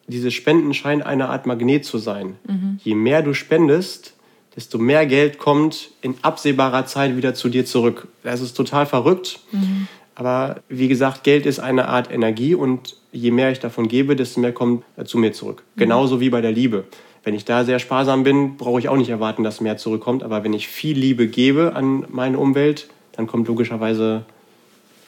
[0.08, 2.36] diese Spenden scheinen eine Art Magnet zu sein.
[2.47, 2.79] Mhm.
[2.84, 4.13] Je mehr du spendest,
[4.56, 8.08] desto mehr Geld kommt in absehbarer Zeit wieder zu dir zurück.
[8.23, 9.39] Das ist total verrückt.
[9.51, 9.88] Mhm.
[10.15, 14.41] Aber wie gesagt, Geld ist eine Art Energie und je mehr ich davon gebe, desto
[14.41, 15.63] mehr kommt zu mir zurück.
[15.75, 15.79] Mhm.
[15.79, 16.86] Genauso wie bei der Liebe.
[17.23, 20.23] Wenn ich da sehr sparsam bin, brauche ich auch nicht erwarten, dass mehr zurückkommt.
[20.23, 24.25] Aber wenn ich viel Liebe gebe an meine Umwelt, dann kommt logischerweise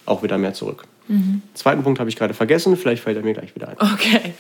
[0.06, 0.86] auch wieder mehr zurück.
[1.08, 1.42] Mhm.
[1.54, 3.76] Zweiten Punkt habe ich gerade vergessen, vielleicht fällt er mir gleich wieder ein.
[3.80, 4.34] Okay.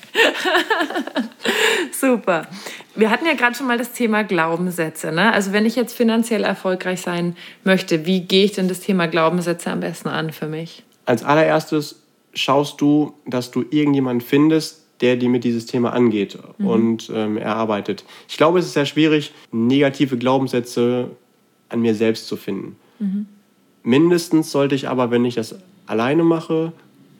[1.91, 2.47] Super.
[2.95, 5.11] Wir hatten ja gerade schon mal das Thema Glaubenssätze.
[5.11, 5.31] Ne?
[5.33, 9.71] Also wenn ich jetzt finanziell erfolgreich sein möchte, wie gehe ich denn das Thema Glaubenssätze
[9.71, 10.83] am besten an für mich?
[11.05, 12.01] Als allererstes
[12.33, 16.67] schaust du, dass du irgendjemanden findest, der dir mit dieses Thema angeht mhm.
[16.67, 18.03] und ähm, erarbeitet.
[18.29, 21.11] Ich glaube, es ist sehr schwierig, negative Glaubenssätze
[21.69, 22.75] an mir selbst zu finden.
[22.99, 23.25] Mhm.
[23.83, 25.55] Mindestens sollte ich aber, wenn ich das
[25.85, 26.71] alleine mache,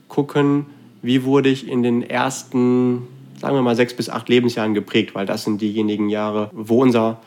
[0.08, 0.66] gucken,
[1.02, 3.04] wie wurde ich in den ersten,
[3.40, 7.22] sagen wir mal, sechs bis acht Lebensjahren geprägt, weil das sind diejenigen Jahre, wo unser,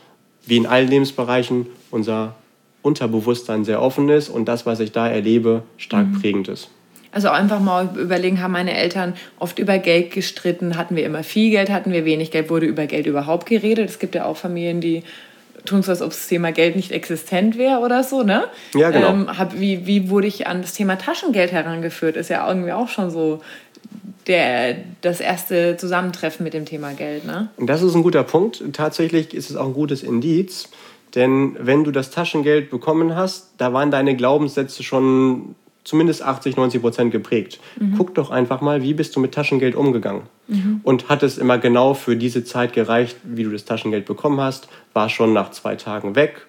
[0.45, 2.35] wie in allen Lebensbereichen, unser
[2.81, 6.21] Unterbewusstsein sehr offen ist und das, was ich da erlebe, stark mhm.
[6.21, 6.69] prägend ist.
[7.11, 11.49] Also einfach mal überlegen, haben meine Eltern oft über Geld gestritten, hatten wir immer viel
[11.49, 13.89] Geld, hatten wir wenig Geld, wurde über Geld überhaupt geredet.
[13.89, 15.03] Es gibt ja auch Familien, die
[15.65, 18.45] tun so, als ob das Thema Geld nicht existent wäre oder so, ne?
[18.73, 19.09] Ja, genau.
[19.09, 22.15] Ähm, hab, wie, wie wurde ich an das Thema Taschengeld herangeführt?
[22.15, 23.41] Ist ja irgendwie auch schon so
[24.27, 27.49] der, das erste Zusammentreffen mit dem Thema Geld, ne?
[27.57, 28.63] Und das ist ein guter Punkt.
[28.73, 30.69] Tatsächlich ist es auch ein gutes Indiz.
[31.15, 36.81] Denn wenn du das Taschengeld bekommen hast, da waren deine Glaubenssätze schon zumindest 80, 90
[36.81, 37.59] Prozent geprägt.
[37.79, 37.95] Mhm.
[37.97, 40.23] Guck doch einfach mal, wie bist du mit Taschengeld umgegangen?
[40.47, 40.81] Mhm.
[40.83, 44.67] Und hat es immer genau für diese Zeit gereicht, wie du das Taschengeld bekommen hast?
[44.93, 46.47] War schon nach zwei Tagen weg?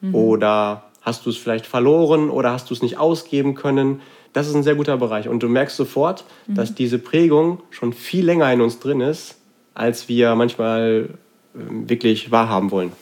[0.00, 0.14] Mhm.
[0.14, 4.00] Oder hast du es vielleicht verloren oder hast du es nicht ausgeben können?
[4.32, 5.28] Das ist ein sehr guter Bereich.
[5.28, 6.54] Und du merkst sofort, mhm.
[6.54, 9.36] dass diese Prägung schon viel länger in uns drin ist,
[9.74, 11.10] als wir manchmal
[11.54, 12.92] ähm, wirklich wahrhaben wollen.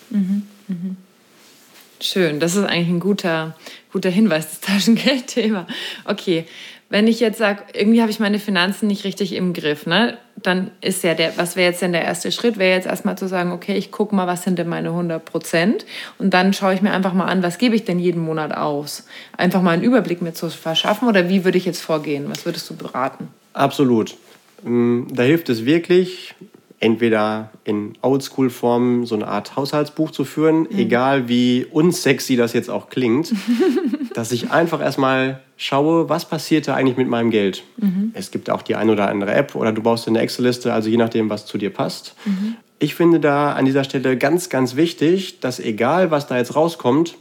[2.01, 3.57] Schön, das ist eigentlich ein guter,
[3.93, 5.67] guter Hinweis, das Taschengeldthema.
[6.05, 6.47] Okay,
[6.89, 10.19] wenn ich jetzt sage, irgendwie habe ich meine Finanzen nicht richtig im Griff, ne?
[10.43, 12.59] dann ist ja der, was wäre jetzt denn der erste Schritt?
[12.59, 15.85] Wäre jetzt erstmal zu sagen, okay, ich gucke mal, was sind denn meine 100 Prozent
[16.19, 19.07] und dann schaue ich mir einfach mal an, was gebe ich denn jeden Monat aus?
[19.37, 22.27] Einfach mal einen Überblick mir zu verschaffen oder wie würde ich jetzt vorgehen?
[22.29, 23.29] Was würdest du beraten?
[23.53, 24.17] Absolut.
[24.63, 26.35] Mm, da hilft es wirklich,
[26.81, 30.79] entweder in Oldschool-Form so eine Art Haushaltsbuch zu führen, mhm.
[30.79, 33.33] egal wie unsexy das jetzt auch klingt,
[34.15, 37.65] dass ich einfach erstmal schaue, was passiert da eigentlich mit meinem Geld.
[37.77, 38.13] Mhm.
[38.15, 40.97] Es gibt auch die eine oder andere App oder du baust eine Excel-Liste, also je
[40.97, 42.15] nachdem, was zu dir passt.
[42.25, 42.57] Mhm.
[42.79, 47.17] Ich finde da an dieser Stelle ganz, ganz wichtig, dass egal, was da jetzt rauskommt,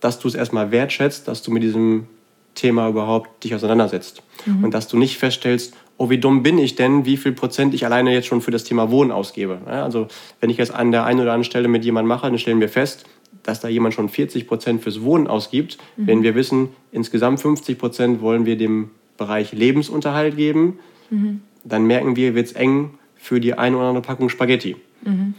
[0.00, 2.06] dass du es erstmal wertschätzt, dass du mit diesem
[2.54, 4.22] Thema überhaupt dich auseinandersetzt.
[4.44, 4.64] Mhm.
[4.64, 7.84] Und dass du nicht feststellst, oh, wie dumm bin ich denn, wie viel Prozent ich
[7.84, 9.58] alleine jetzt schon für das Thema Wohnen ausgebe.
[9.66, 10.06] Also
[10.40, 12.68] wenn ich jetzt an der einen oder anderen Stelle mit jemandem mache, dann stellen wir
[12.68, 13.04] fest,
[13.42, 15.76] dass da jemand schon 40 Prozent fürs Wohnen ausgibt.
[15.96, 16.06] Mhm.
[16.06, 20.78] Wenn wir wissen, insgesamt 50 Prozent wollen wir dem Bereich Lebensunterhalt geben,
[21.10, 21.42] mhm.
[21.64, 24.76] dann merken wir, wird es eng für die eine oder andere Packung Spaghetti.
[25.02, 25.34] Mhm.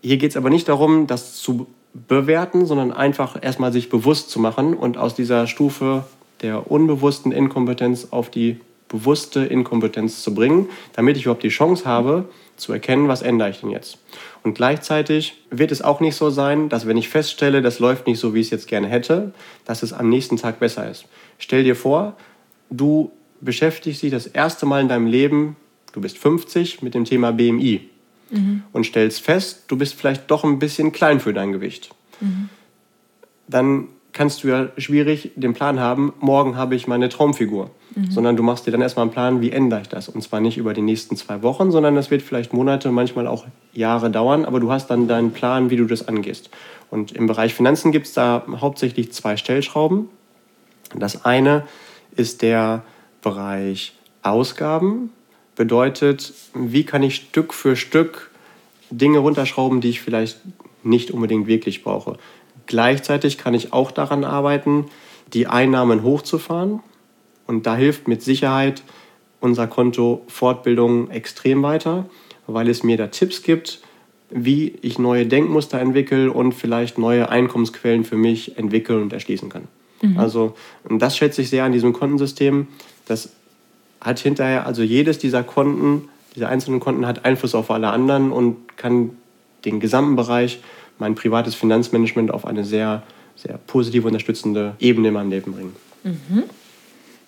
[0.00, 4.38] Hier geht es aber nicht darum, das zu bewerten, sondern einfach erstmal sich bewusst zu
[4.38, 6.04] machen und aus dieser Stufe
[6.40, 12.28] der unbewussten Inkompetenz auf die bewusste Inkompetenz zu bringen, damit ich überhaupt die Chance habe,
[12.56, 13.98] zu erkennen, was ändere ich denn jetzt.
[14.42, 18.18] Und gleichzeitig wird es auch nicht so sein, dass wenn ich feststelle, das läuft nicht
[18.18, 19.32] so, wie ich es jetzt gerne hätte,
[19.64, 21.06] dass es am nächsten Tag besser ist.
[21.38, 22.16] Stell dir vor,
[22.68, 25.56] du beschäftigst dich das erste Mal in deinem Leben,
[25.92, 27.88] du bist 50, mit dem Thema BMI
[28.30, 28.64] mhm.
[28.72, 31.90] und stellst fest, du bist vielleicht doch ein bisschen klein für dein Gewicht.
[32.20, 32.48] Mhm.
[33.46, 37.70] Dann kannst du ja schwierig den Plan haben, morgen habe ich meine Traumfigur.
[37.94, 38.10] Mhm.
[38.10, 40.08] Sondern du machst dir dann erstmal einen Plan, wie ändere ich das?
[40.08, 43.46] Und zwar nicht über die nächsten zwei Wochen, sondern das wird vielleicht Monate, manchmal auch
[43.72, 46.50] Jahre dauern, aber du hast dann deinen Plan, wie du das angehst.
[46.90, 50.08] Und im Bereich Finanzen gibt es da hauptsächlich zwei Stellschrauben.
[50.94, 51.64] Das eine
[52.16, 52.82] ist der
[53.22, 55.10] Bereich Ausgaben.
[55.56, 58.30] Bedeutet, wie kann ich Stück für Stück
[58.90, 60.40] Dinge runterschrauben, die ich vielleicht
[60.82, 62.16] nicht unbedingt wirklich brauche.
[62.66, 64.86] Gleichzeitig kann ich auch daran arbeiten,
[65.32, 66.80] die Einnahmen hochzufahren.
[67.50, 68.84] Und da hilft mit Sicherheit
[69.40, 72.08] unser Konto Fortbildung extrem weiter,
[72.46, 73.80] weil es mir da Tipps gibt,
[74.30, 79.64] wie ich neue Denkmuster entwickle und vielleicht neue Einkommensquellen für mich entwickeln und erschließen kann.
[80.00, 80.16] Mhm.
[80.16, 80.54] Also
[80.88, 82.68] das schätze ich sehr an diesem Kontensystem.
[83.06, 83.30] Das
[84.00, 88.76] hat hinterher, also jedes dieser Konten, diese einzelnen Konten hat Einfluss auf alle anderen und
[88.76, 89.10] kann
[89.64, 90.60] den gesamten Bereich
[91.00, 93.02] mein privates Finanzmanagement auf eine sehr,
[93.34, 95.74] sehr positive, unterstützende Ebene in meinem Leben bringen.
[96.04, 96.44] Mhm.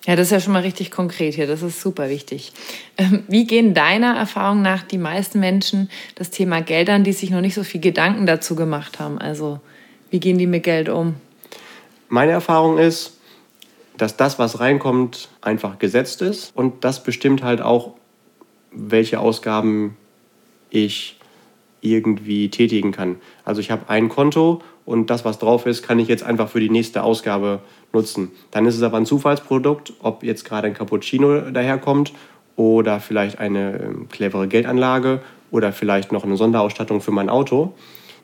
[0.05, 1.47] Ja, das ist ja schon mal richtig konkret hier.
[1.47, 2.51] Das ist super wichtig.
[2.97, 7.29] Ähm, wie gehen deiner Erfahrung nach die meisten Menschen das Thema Geld an, die sich
[7.29, 9.17] noch nicht so viel Gedanken dazu gemacht haben?
[9.17, 9.61] Also,
[10.09, 11.15] wie gehen die mit Geld um?
[12.09, 13.17] Meine Erfahrung ist,
[13.97, 16.55] dass das, was reinkommt, einfach gesetzt ist.
[16.55, 17.93] Und das bestimmt halt auch,
[18.71, 19.95] welche Ausgaben
[20.69, 21.17] ich
[21.81, 23.17] irgendwie tätigen kann.
[23.45, 26.59] Also ich habe ein Konto und das, was drauf ist, kann ich jetzt einfach für
[26.59, 27.59] die nächste Ausgabe
[27.93, 28.31] nutzen.
[28.51, 32.13] Dann ist es aber ein Zufallsprodukt, ob jetzt gerade ein Cappuccino daherkommt
[32.55, 37.73] oder vielleicht eine ähm, clevere Geldanlage oder vielleicht noch eine Sonderausstattung für mein Auto.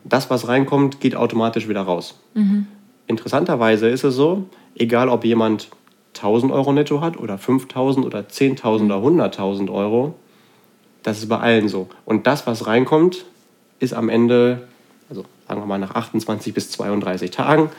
[0.04, 2.20] Das, was reinkommt, geht automatisch wieder raus.
[2.34, 2.68] Mhm.
[3.08, 4.46] Interessanterweise ist es so,
[4.76, 5.70] egal ob jemand
[6.16, 10.16] 1000 Euro netto hat oder 5000 oder 10.000 oder 100.000 Euro,
[11.04, 11.88] das ist bei allen so.
[12.06, 13.26] Und das, was reinkommt,
[13.80, 14.68] ist am Ende,
[15.50, 17.72] sagen wir mal nach 28 bis 32 Tagen,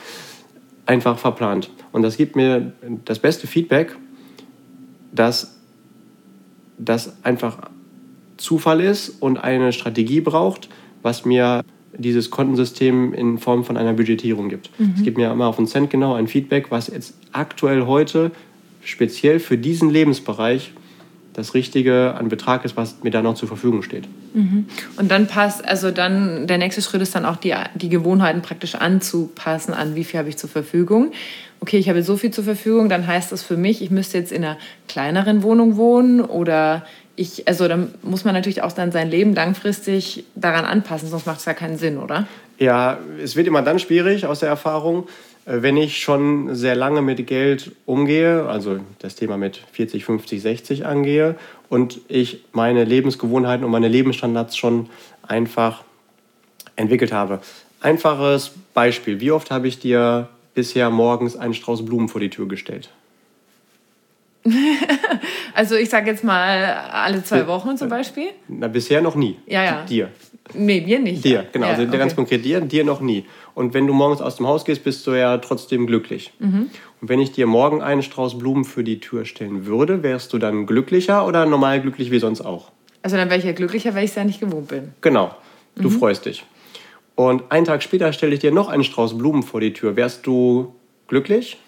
[0.87, 1.71] einfach verplant.
[1.93, 2.73] Und das gibt mir
[3.05, 3.97] das beste Feedback,
[5.13, 5.57] dass
[6.79, 7.71] das einfach
[8.37, 10.69] Zufall ist und eine Strategie braucht,
[11.03, 11.63] was mir
[11.97, 14.71] dieses Kontensystem in Form von einer Budgetierung gibt.
[14.81, 14.95] Mhm.
[14.97, 18.33] Es gibt mir immer auf einen Cent genau ein Feedback, was jetzt aktuell heute
[18.83, 20.73] speziell für diesen Lebensbereich
[21.35, 24.09] das Richtige an Betrag ist, was mir da noch zur Verfügung steht.
[24.35, 24.67] Mhm.
[24.97, 28.75] Und dann passt, also dann der nächste Schritt ist dann auch die, die Gewohnheiten praktisch
[28.75, 31.13] anzupassen an, wie viel habe ich zur Verfügung.
[31.61, 34.33] Okay, ich habe so viel zur Verfügung, dann heißt das für mich, ich müsste jetzt
[34.33, 34.57] in einer
[34.89, 36.85] kleineren Wohnung wohnen oder
[37.17, 41.41] ich, also dann muss man natürlich auch dann sein Leben langfristig daran anpassen, sonst macht
[41.41, 42.27] es ja keinen Sinn, oder?
[42.59, 45.07] Ja, es wird immer dann schwierig aus der Erfahrung,
[45.47, 50.87] wenn ich schon sehr lange mit Geld umgehe, also das Thema mit 40, 50, 60
[50.87, 51.37] angehe
[51.69, 54.89] und ich meine Lebensgewohnheiten und meine Lebensstandards schon
[55.23, 55.85] einfach
[56.77, 57.41] entwickelt habe.
[57.81, 59.21] Einfaches Beispiel.
[59.21, 62.91] Wie oft habe ich dir bisher morgens einen Strauß Blumen vor die Tür gestellt?
[65.55, 68.29] also ich sage jetzt mal alle zwei Wochen zum Beispiel.
[68.49, 69.37] Na, bisher noch nie.
[69.47, 69.85] Ja, ja.
[69.85, 70.11] Dir.
[70.55, 71.25] Nee, mir nicht.
[71.25, 71.67] Dir, genau.
[71.67, 71.99] Ja, also okay.
[71.99, 73.25] ganz konkret dir, dir noch nie.
[73.55, 76.33] Und wenn du morgens aus dem Haus gehst, bist du ja trotzdem glücklich.
[76.39, 76.71] Mhm.
[77.01, 80.39] Und wenn ich dir morgen einen Strauß Blumen für die Tür stellen würde, wärst du
[80.39, 82.71] dann glücklicher oder normal glücklich wie sonst auch?
[83.03, 84.93] Also dann wäre ich ja glücklicher, weil ich es ja nicht gewohnt bin.
[85.01, 85.35] Genau.
[85.77, 85.99] Du mhm.
[85.99, 86.45] freust dich.
[87.15, 89.97] Und einen Tag später stelle ich dir noch einen Strauß Blumen vor die Tür.
[89.97, 90.75] Wärst du
[91.09, 91.59] glücklich?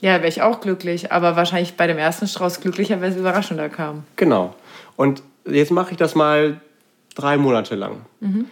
[0.00, 3.68] Ja, wäre ich auch glücklich, aber wahrscheinlich bei dem ersten Strauß glücklicher, weil es überraschender
[3.68, 4.04] kam.
[4.16, 4.54] Genau.
[4.96, 6.60] Und jetzt mache ich das mal
[7.14, 8.02] drei Monate lang.
[8.20, 8.46] Mhm.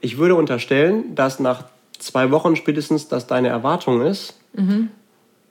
[0.00, 1.64] Ich würde unterstellen, dass nach
[2.02, 4.88] zwei Wochen spätestens das deine Erwartung ist mhm.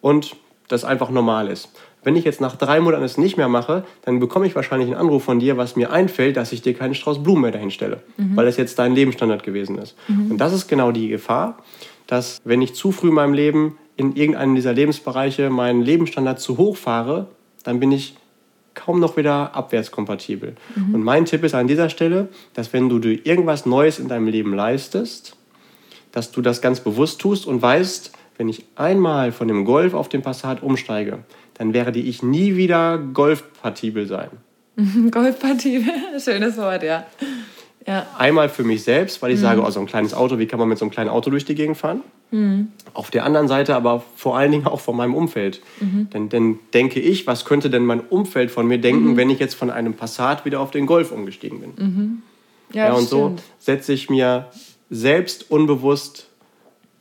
[0.02, 0.36] und
[0.68, 1.70] das einfach normal ist.
[2.04, 4.98] Wenn ich jetzt nach drei Monaten es nicht mehr mache, dann bekomme ich wahrscheinlich einen
[4.98, 8.02] Anruf von dir, was mir einfällt, dass ich dir keinen Strauß Blumen mehr dahin stelle,
[8.18, 8.38] mhm.
[8.38, 9.96] weil es jetzt dein Lebensstandard gewesen ist.
[10.08, 10.32] Mhm.
[10.32, 11.58] Und das ist genau die Gefahr,
[12.08, 16.58] dass wenn ich zu früh in meinem Leben in irgendeinem dieser Lebensbereiche meinen Lebensstandard zu
[16.58, 17.28] hoch fahre,
[17.64, 18.16] dann bin ich
[18.76, 20.56] kaum noch wieder abwärtskompatibel.
[20.76, 20.96] Mhm.
[20.96, 24.28] Und mein Tipp ist an dieser Stelle, dass wenn du dir irgendwas Neues in deinem
[24.28, 25.36] Leben leistest,
[26.12, 30.10] dass du das ganz bewusst tust und weißt, wenn ich einmal von dem Golf auf
[30.10, 31.20] den Passat umsteige,
[31.56, 34.30] dann werde ich nie wieder golfpartibel sein.
[35.12, 37.06] golfpartibel, schönes Wort, ja.
[37.86, 38.08] ja.
[38.18, 39.44] Einmal für mich selbst, weil ich mhm.
[39.44, 41.44] sage, oh, so ein kleines Auto, wie kann man mit so einem kleinen Auto durch
[41.44, 42.02] die Gegend fahren?
[42.32, 42.70] Mhm.
[42.94, 45.62] Auf der anderen Seite aber vor allen Dingen auch von meinem Umfeld.
[45.82, 46.10] Mhm.
[46.12, 49.18] Denn, denn denke ich, was könnte denn mein Umfeld von mir denken, mhm.
[49.18, 51.74] wenn ich jetzt von einem Passat wieder auf den Golf umgestiegen bin?
[51.76, 52.22] Mhm.
[52.72, 53.10] Ja, ja, und stimmt.
[53.10, 54.48] so setze ich mir
[54.90, 56.28] selbst unbewusst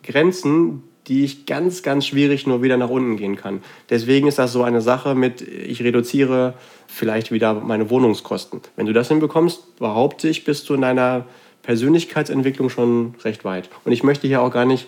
[0.02, 3.62] Grenzen, die ich ganz, ganz schwierig nur wieder nach unten gehen kann.
[3.88, 6.54] Deswegen ist das so eine Sache mit, ich reduziere
[6.86, 8.60] vielleicht wieder meine Wohnungskosten.
[8.76, 11.24] Wenn du das hinbekommst, behaupte ich, bist du in deiner
[11.62, 13.70] Persönlichkeitsentwicklung schon recht weit.
[13.84, 14.86] Und ich möchte hier auch gar nicht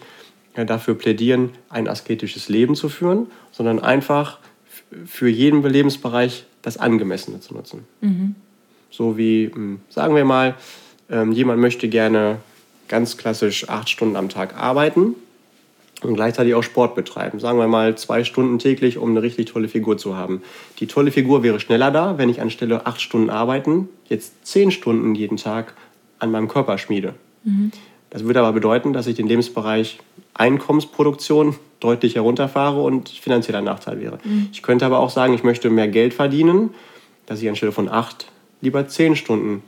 [0.54, 4.38] dafür plädieren, ein asketisches Leben zu führen, sondern einfach
[5.06, 7.86] für jeden Lebensbereich das Angemessene zu nutzen.
[8.00, 8.34] Mhm.
[8.90, 10.56] So wie, hm, sagen wir mal,
[11.08, 12.38] ähm, jemand möchte gerne
[12.90, 15.14] ganz klassisch acht Stunden am Tag arbeiten
[16.02, 17.38] und gleichzeitig auch Sport betreiben.
[17.38, 20.42] Sagen wir mal zwei Stunden täglich, um eine richtig tolle Figur zu haben.
[20.80, 25.14] Die tolle Figur wäre schneller da, wenn ich anstelle acht Stunden arbeiten, jetzt zehn Stunden
[25.14, 25.74] jeden Tag
[26.18, 27.14] an meinem Körper schmiede.
[27.44, 27.70] Mhm.
[28.10, 30.00] Das würde aber bedeuten, dass ich den Lebensbereich
[30.34, 34.18] Einkommensproduktion deutlich herunterfahre und finanzieller Nachteil wäre.
[34.24, 34.48] Mhm.
[34.52, 36.70] Ich könnte aber auch sagen, ich möchte mehr Geld verdienen,
[37.26, 38.26] dass ich anstelle von acht
[38.60, 39.62] lieber zehn Stunden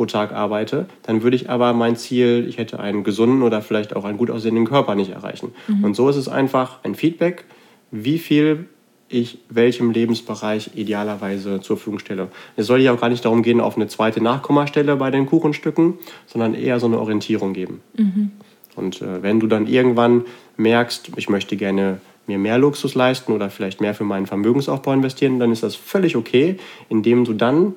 [0.00, 0.86] pro Tag arbeite.
[1.02, 4.30] Dann würde ich aber mein Ziel, ich hätte einen gesunden oder vielleicht auch einen gut
[4.30, 5.52] aussehenden Körper nicht erreichen.
[5.68, 5.84] Mhm.
[5.84, 7.44] Und so ist es einfach ein Feedback,
[7.90, 8.64] wie viel
[9.10, 12.28] ich welchem Lebensbereich idealerweise zur Verfügung stelle.
[12.56, 15.98] Es soll ja auch gar nicht darum gehen, auf eine zweite Nachkommastelle bei den Kuchenstücken,
[16.26, 17.82] sondern eher so eine Orientierung geben.
[17.94, 18.30] Mhm.
[18.76, 20.24] Und äh, wenn du dann irgendwann
[20.56, 25.38] merkst, ich möchte gerne mir mehr Luxus leisten oder vielleicht mehr für meinen Vermögensaufbau investieren,
[25.38, 26.56] dann ist das völlig okay,
[26.88, 27.74] indem du dann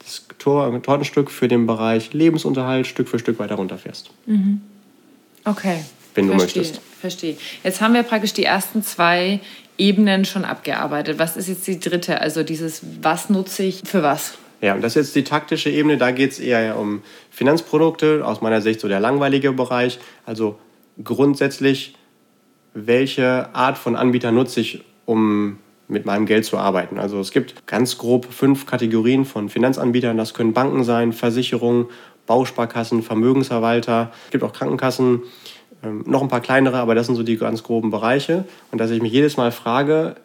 [0.00, 4.10] das Tor Tortenstück für den Bereich Lebensunterhalt Stück für Stück weiter runterfährst.
[4.26, 4.60] Mhm.
[5.44, 5.84] Okay.
[6.14, 6.62] Wenn du Verstehe.
[6.62, 6.82] möchtest.
[7.00, 7.36] Verstehe.
[7.62, 9.40] Jetzt haben wir praktisch die ersten zwei
[9.78, 11.18] Ebenen schon abgearbeitet.
[11.18, 12.20] Was ist jetzt die dritte?
[12.20, 14.34] Also dieses, was nutze ich für was?
[14.60, 15.96] Ja, und das ist jetzt die taktische Ebene.
[15.96, 19.98] Da geht es eher um Finanzprodukte, aus meiner Sicht so der langweilige Bereich.
[20.26, 20.58] Also
[21.02, 21.94] grundsätzlich,
[22.74, 25.58] welche Art von Anbieter nutze ich, um
[25.90, 26.98] mit meinem Geld zu arbeiten.
[26.98, 30.16] Also es gibt ganz grob fünf Kategorien von Finanzanbietern.
[30.16, 31.86] Das können Banken sein, Versicherungen,
[32.26, 34.12] Bausparkassen, Vermögensverwalter.
[34.26, 35.22] Es gibt auch Krankenkassen,
[35.82, 38.44] ähm, noch ein paar kleinere, aber das sind so die ganz groben Bereiche.
[38.70, 40.16] Und dass ich mich jedes Mal frage,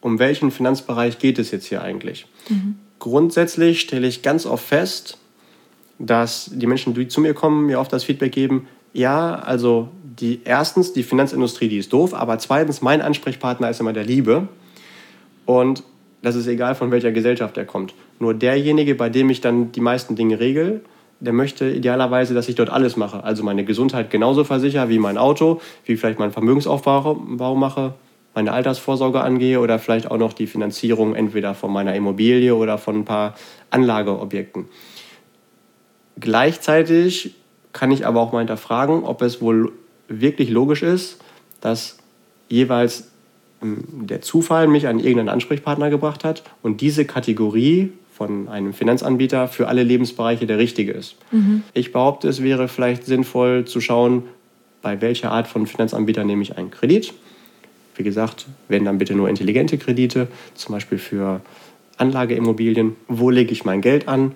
[0.00, 2.26] um welchen Finanzbereich geht es jetzt hier eigentlich?
[2.48, 2.76] Mhm.
[2.98, 5.18] Grundsätzlich stelle ich ganz oft fest,
[5.98, 10.40] dass die Menschen, die zu mir kommen, mir oft das Feedback geben, ja, also die
[10.44, 14.48] erstens, die Finanzindustrie, die ist doof, aber zweitens, mein Ansprechpartner ist immer der Liebe.
[15.46, 15.82] Und
[16.22, 17.94] das ist egal, von welcher Gesellschaft er kommt.
[18.18, 20.82] Nur derjenige, bei dem ich dann die meisten Dinge regel,
[21.20, 23.24] der möchte idealerweise, dass ich dort alles mache.
[23.24, 27.14] Also meine Gesundheit genauso versichere wie mein Auto, wie vielleicht meinen Vermögensaufbau
[27.54, 27.94] mache,
[28.34, 33.00] meine Altersvorsorge angehe oder vielleicht auch noch die Finanzierung entweder von meiner Immobilie oder von
[33.00, 33.34] ein paar
[33.70, 34.66] Anlageobjekten.
[36.18, 37.34] Gleichzeitig
[37.72, 39.72] kann ich aber auch mal hinterfragen, ob es wohl
[40.08, 41.18] wirklich logisch ist,
[41.60, 41.98] dass
[42.48, 43.10] jeweils
[43.64, 49.68] der Zufall mich an irgendeinen Ansprechpartner gebracht hat und diese Kategorie von einem Finanzanbieter für
[49.68, 51.16] alle Lebensbereiche der richtige ist.
[51.32, 51.62] Mhm.
[51.72, 54.24] Ich behaupte, es wäre vielleicht sinnvoll zu schauen,
[54.82, 57.12] bei welcher Art von Finanzanbieter nehme ich einen Kredit.
[57.96, 61.40] Wie gesagt, wenn dann bitte nur intelligente Kredite, zum Beispiel für
[61.96, 62.96] Anlageimmobilien.
[63.08, 64.32] Wo lege ich mein Geld an?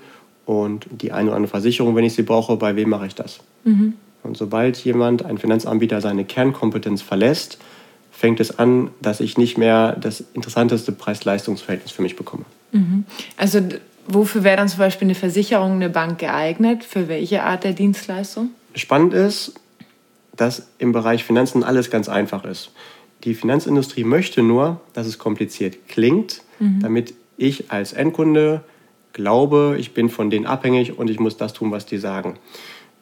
[0.47, 3.41] Und die eine oder andere Versicherung, wenn ich sie brauche, bei wem mache ich das?
[3.65, 3.95] Mhm.
[4.23, 7.59] Und sobald jemand, ein Finanzanbieter, seine Kernkompetenz verlässt,
[8.19, 12.47] fängt es an, dass ich nicht mehr das interessanteste Preis-Leistungs-Verhältnis für mich bekomme.
[12.73, 13.05] Mhm.
[13.37, 13.61] Also
[14.09, 16.83] wofür wäre dann zum Beispiel eine Versicherung, eine Bank geeignet?
[16.83, 18.51] Für welche Art der Dienstleistung?
[18.75, 19.55] Spannend ist,
[20.35, 22.73] dass im Bereich Finanzen alles ganz einfach ist.
[23.23, 26.81] Die Finanzindustrie möchte nur, dass es kompliziert klingt, mhm.
[26.81, 28.63] damit ich als Endkunde
[29.13, 32.37] glaube, ich bin von denen abhängig und ich muss das tun, was die sagen.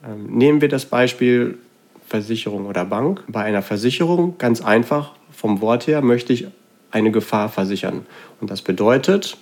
[0.05, 1.57] Ähm, nehmen wir das Beispiel
[2.07, 3.25] Versicherung oder Bank.
[3.29, 6.47] Bei einer Versicherung, ganz einfach vom Wort her, möchte ich
[6.91, 8.07] eine Gefahr versichern.
[8.41, 9.37] Und das bedeutet,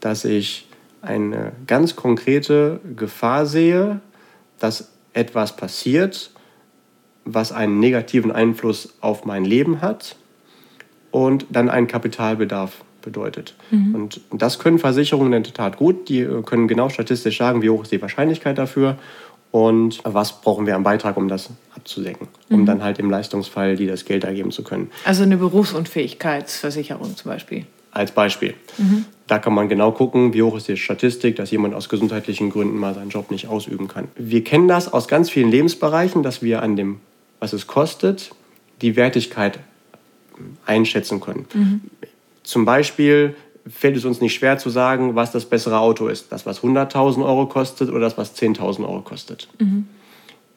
[0.00, 0.68] dass ich
[1.00, 4.00] eine ganz konkrete Gefahr sehe,
[4.58, 6.30] dass etwas passiert,
[7.24, 10.16] was einen negativen Einfluss auf mein Leben hat
[11.10, 13.54] und dann einen Kapitalbedarf bedeutet.
[13.70, 13.94] Mhm.
[13.94, 16.08] Und das können Versicherungen in der Tat gut.
[16.08, 18.96] Die können genau statistisch sagen, wie hoch ist die Wahrscheinlichkeit dafür
[19.52, 22.66] und was brauchen wir am Beitrag, um das abzudecken, um mhm.
[22.66, 24.90] dann halt im Leistungsfall die das Geld ergeben zu können.
[25.04, 27.66] Also eine Berufsunfähigkeitsversicherung zum Beispiel.
[27.92, 28.54] Als Beispiel.
[28.78, 29.04] Mhm.
[29.26, 32.78] Da kann man genau gucken, wie hoch ist die Statistik, dass jemand aus gesundheitlichen Gründen
[32.78, 34.08] mal seinen Job nicht ausüben kann.
[34.16, 37.00] Wir kennen das aus ganz vielen Lebensbereichen, dass wir an dem,
[37.38, 38.30] was es kostet,
[38.80, 39.58] die Wertigkeit
[40.64, 41.46] einschätzen können.
[41.52, 41.80] Mhm.
[42.42, 43.36] Zum Beispiel
[43.68, 46.32] fällt es uns nicht schwer zu sagen, was das bessere Auto ist.
[46.32, 49.48] Das, was 100.000 Euro kostet oder das, was 10.000 Euro kostet.
[49.58, 49.86] Mhm.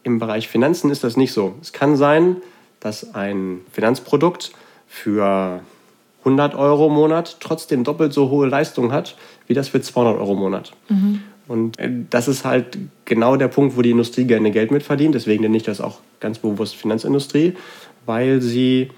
[0.04, 1.56] Im Bereich Finanzen ist das nicht so.
[1.62, 2.38] Es kann sein,
[2.80, 4.52] dass ein Finanzprodukt
[4.88, 5.62] für
[6.20, 9.16] 100 Euro im Monat trotzdem doppelt so hohe Leistung hat,
[9.48, 10.72] wie das für 200 Euro im Monat.
[10.90, 11.22] Mhm.
[11.48, 15.14] Und äh, das ist halt genau der Punkt, wo die Industrie gerne Geld mitverdient.
[15.16, 17.54] Deswegen nenne ich das auch ganz bewusst Finanzindustrie,
[18.06, 18.90] weil sie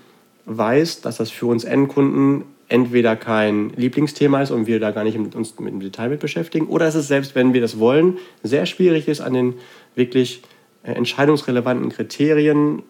[0.46, 5.18] weiß, dass das für uns Endkunden entweder kein Lieblingsthema ist und wir da gar nicht
[5.18, 8.18] mit uns mit dem Detail mit beschäftigen, oder dass es selbst, wenn wir das wollen,
[8.44, 9.54] sehr schwierig ist, an den
[9.96, 10.42] wirklich
[10.84, 12.84] äh, entscheidungsrelevanten Kriterien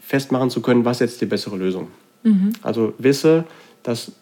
[0.00, 1.88] festmachen zu können, was jetzt die bessere Lösung.
[2.22, 2.52] Mhm.
[2.62, 3.44] Also wisse,
[3.82, 4.12] dass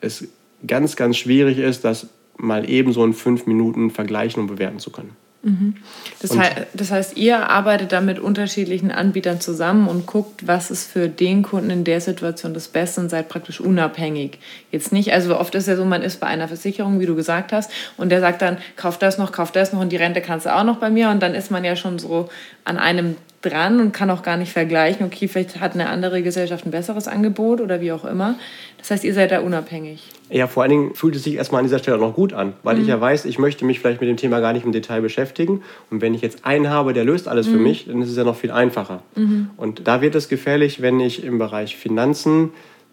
[0.00, 0.26] es
[0.66, 4.90] ganz, ganz schwierig ist, das mal eben so in fünf Minuten vergleichen und bewerten zu
[4.90, 5.16] können.
[5.42, 5.76] Mhm.
[6.20, 6.40] Das, he
[6.74, 11.42] das, heißt, ihr arbeitet da mit unterschiedlichen Anbietern zusammen und guckt, was ist für den
[11.42, 14.38] Kunden in der Situation das Beste und seid praktisch unabhängig.
[14.70, 17.52] Jetzt nicht, also oft ist ja so, man ist bei einer Versicherung, wie du gesagt
[17.52, 20.44] hast, und der sagt dann, kauf das noch, kauf das noch und die Rente kannst
[20.44, 22.28] du auch noch bei mir und dann ist man ja schon so
[22.64, 26.66] an einem dran und kann auch gar nicht vergleichen, okay, vielleicht hat eine andere Gesellschaft
[26.66, 28.34] ein besseres Angebot oder wie auch immer.
[28.78, 30.02] Das heißt, ihr seid da unabhängig.
[30.28, 32.52] Ja, vor allen Dingen fühlt es sich erstmal an dieser Stelle auch noch gut an,
[32.62, 32.82] weil mhm.
[32.82, 35.62] ich ja weiß, ich möchte mich vielleicht mit dem Thema gar nicht im Detail beschäftigen.
[35.90, 37.52] Und wenn ich jetzt einen habe, der löst alles mhm.
[37.52, 39.02] für mich, dann ist es ja noch viel einfacher.
[39.16, 39.50] Mhm.
[39.56, 42.50] Und da wird es gefährlich, wenn ich im Bereich Finanzen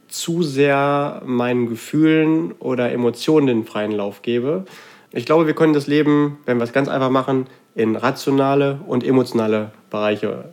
[0.08, 4.66] zu sehr meinen Gefühlen oder Emotionen den freien Lauf gebe.
[5.12, 7.48] Ich glaube, wir können das Leben, wenn wir es ganz einfach machen,
[7.78, 10.46] in rationale und emotionale Bereiche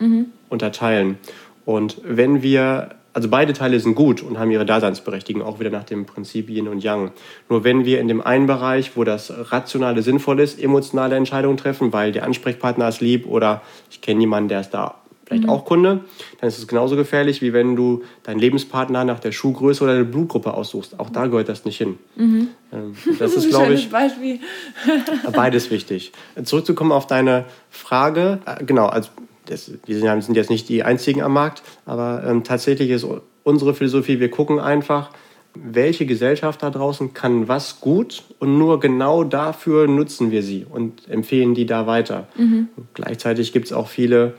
[0.00, 0.26] mhm.
[0.48, 1.18] unterteilen.
[1.66, 5.84] Und wenn wir, also beide Teile sind gut und haben ihre Daseinsberechtigung, auch wieder nach
[5.84, 7.12] dem Prinzip Yin und Yang.
[7.50, 11.92] Nur wenn wir in dem einen Bereich, wo das Rationale sinnvoll ist, emotionale Entscheidungen treffen,
[11.92, 13.60] weil der Ansprechpartner ist lieb oder
[13.90, 14.94] ich kenne jemanden, der ist da
[15.30, 15.50] vielleicht mhm.
[15.50, 16.00] auch Kunde,
[16.40, 20.04] dann ist es genauso gefährlich, wie wenn du deinen Lebenspartner nach der Schuhgröße oder der
[20.04, 20.98] Blutgruppe aussuchst.
[20.98, 21.98] Auch da gehört das nicht hin.
[22.16, 22.48] Mhm.
[22.72, 24.40] Ähm, das ist, glaube ich, Beispiel.
[25.32, 26.10] beides wichtig.
[26.42, 29.10] Zurückzukommen auf deine Frage, äh, genau, also
[29.46, 33.06] das, wir sind jetzt nicht die einzigen am Markt, aber ähm, tatsächlich ist
[33.44, 35.10] unsere Philosophie, wir gucken einfach,
[35.54, 41.08] welche Gesellschaft da draußen kann was gut und nur genau dafür nutzen wir sie und
[41.08, 42.26] empfehlen die da weiter.
[42.36, 42.68] Mhm.
[42.94, 44.34] Gleichzeitig gibt es auch viele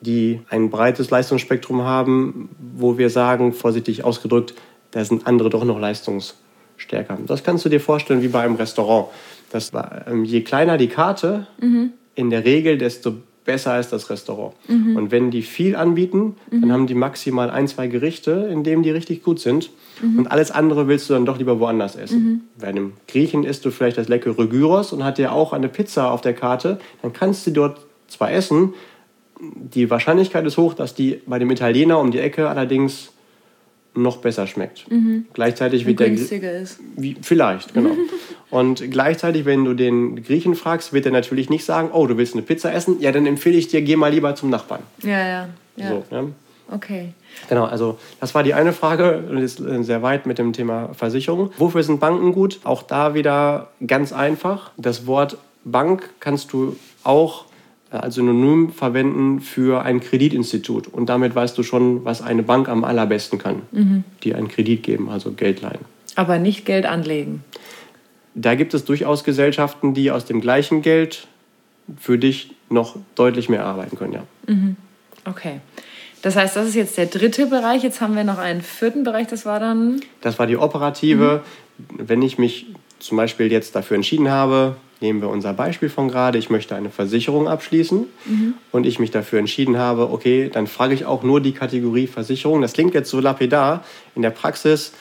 [0.00, 4.54] die ein breites Leistungsspektrum haben, wo wir sagen, vorsichtig ausgedrückt,
[4.90, 7.18] da sind andere doch noch leistungsstärker.
[7.26, 9.08] Das kannst du dir vorstellen wie bei einem Restaurant.
[9.50, 11.92] Das war, ähm, je kleiner die Karte, mhm.
[12.14, 13.14] in der Regel, desto
[13.44, 14.54] besser ist das Restaurant.
[14.68, 14.96] Mhm.
[14.96, 16.60] Und wenn die viel anbieten, mhm.
[16.60, 19.70] dann haben die maximal ein, zwei Gerichte, in denen die richtig gut sind.
[20.00, 20.20] Mhm.
[20.20, 22.24] Und alles andere willst du dann doch lieber woanders essen.
[22.24, 22.40] Mhm.
[22.58, 26.10] Bei einem Griechen isst du vielleicht das leckere Gyros und hat ja auch eine Pizza
[26.10, 28.74] auf der Karte, dann kannst du dort zwar essen,
[29.54, 33.12] die Wahrscheinlichkeit ist hoch, dass die bei dem Italiener um die Ecke allerdings
[33.94, 34.90] noch besser schmeckt.
[34.90, 35.26] Mhm.
[35.32, 36.80] Gleichzeitig wird der günstiger ist.
[36.96, 37.90] Wie, vielleicht, genau.
[38.50, 42.34] und gleichzeitig, wenn du den Griechen fragst, wird er natürlich nicht sagen, oh, du willst
[42.34, 43.00] eine Pizza essen?
[43.00, 44.82] Ja, dann empfehle ich dir, geh mal lieber zum Nachbarn.
[45.02, 45.48] Ja, ja.
[45.76, 45.88] ja.
[45.88, 46.24] So, ja?
[46.70, 47.12] Okay.
[47.48, 51.50] Genau, also das war die eine Frage und ist sehr weit mit dem Thema Versicherung.
[51.58, 52.60] Wofür sind Banken gut?
[52.64, 54.70] Auch da wieder ganz einfach.
[54.76, 57.44] Das Wort Bank kannst du auch
[58.02, 60.88] als Synonym verwenden für ein Kreditinstitut.
[60.88, 64.04] Und damit weißt du schon, was eine Bank am allerbesten kann, mhm.
[64.22, 65.80] die einen Kredit geben, also Geld leihen.
[66.16, 67.44] Aber nicht Geld anlegen.
[68.34, 71.28] Da gibt es durchaus Gesellschaften, die aus dem gleichen Geld
[71.98, 74.22] für dich noch deutlich mehr arbeiten können, ja.
[74.46, 74.76] Mhm.
[75.24, 75.60] Okay.
[76.22, 77.82] Das heißt, das ist jetzt der dritte Bereich.
[77.82, 80.00] Jetzt haben wir noch einen vierten Bereich, das war dann.
[80.22, 81.42] Das war die operative.
[81.76, 82.08] Mhm.
[82.08, 82.66] Wenn ich mich
[82.98, 86.90] zum Beispiel jetzt dafür entschieden habe, nehmen wir unser Beispiel von gerade, ich möchte eine
[86.90, 88.54] Versicherung abschließen mhm.
[88.72, 92.62] und ich mich dafür entschieden habe, okay, dann frage ich auch nur die Kategorie Versicherung.
[92.62, 93.84] Das klingt jetzt so lapidar.
[94.14, 94.92] In der Praxis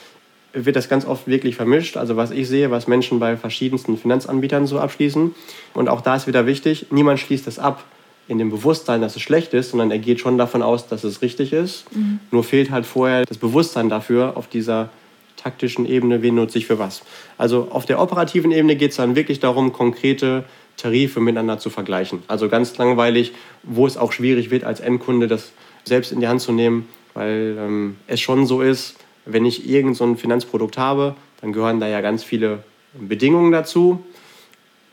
[0.54, 1.98] wird das ganz oft wirklich vermischt.
[1.98, 5.34] Also was ich sehe, was Menschen bei verschiedensten Finanzanbietern so abschließen.
[5.74, 7.84] Und auch da ist wieder wichtig, niemand schließt das ab
[8.28, 11.22] in dem Bewusstsein, dass es schlecht ist, sondern er geht schon davon aus, dass es
[11.22, 11.86] richtig ist.
[11.96, 12.20] Mhm.
[12.32, 14.89] Nur fehlt halt vorher das Bewusstsein dafür auf dieser
[15.36, 17.02] taktischen Ebene, wen nutze ich für was.
[17.44, 20.46] Also auf der operativen Ebene geht es dann wirklich darum, konkrete
[20.78, 22.24] Tarife miteinander zu vergleichen.
[22.30, 23.34] Also ganz langweilig,
[23.64, 25.52] wo es auch schwierig wird, als Endkunde das
[25.84, 29.98] selbst in die Hand zu nehmen, weil ähm, es schon so ist, wenn ich irgend
[29.98, 32.64] so ein Finanzprodukt habe, dann gehören da ja ganz viele
[32.94, 34.02] Bedingungen dazu.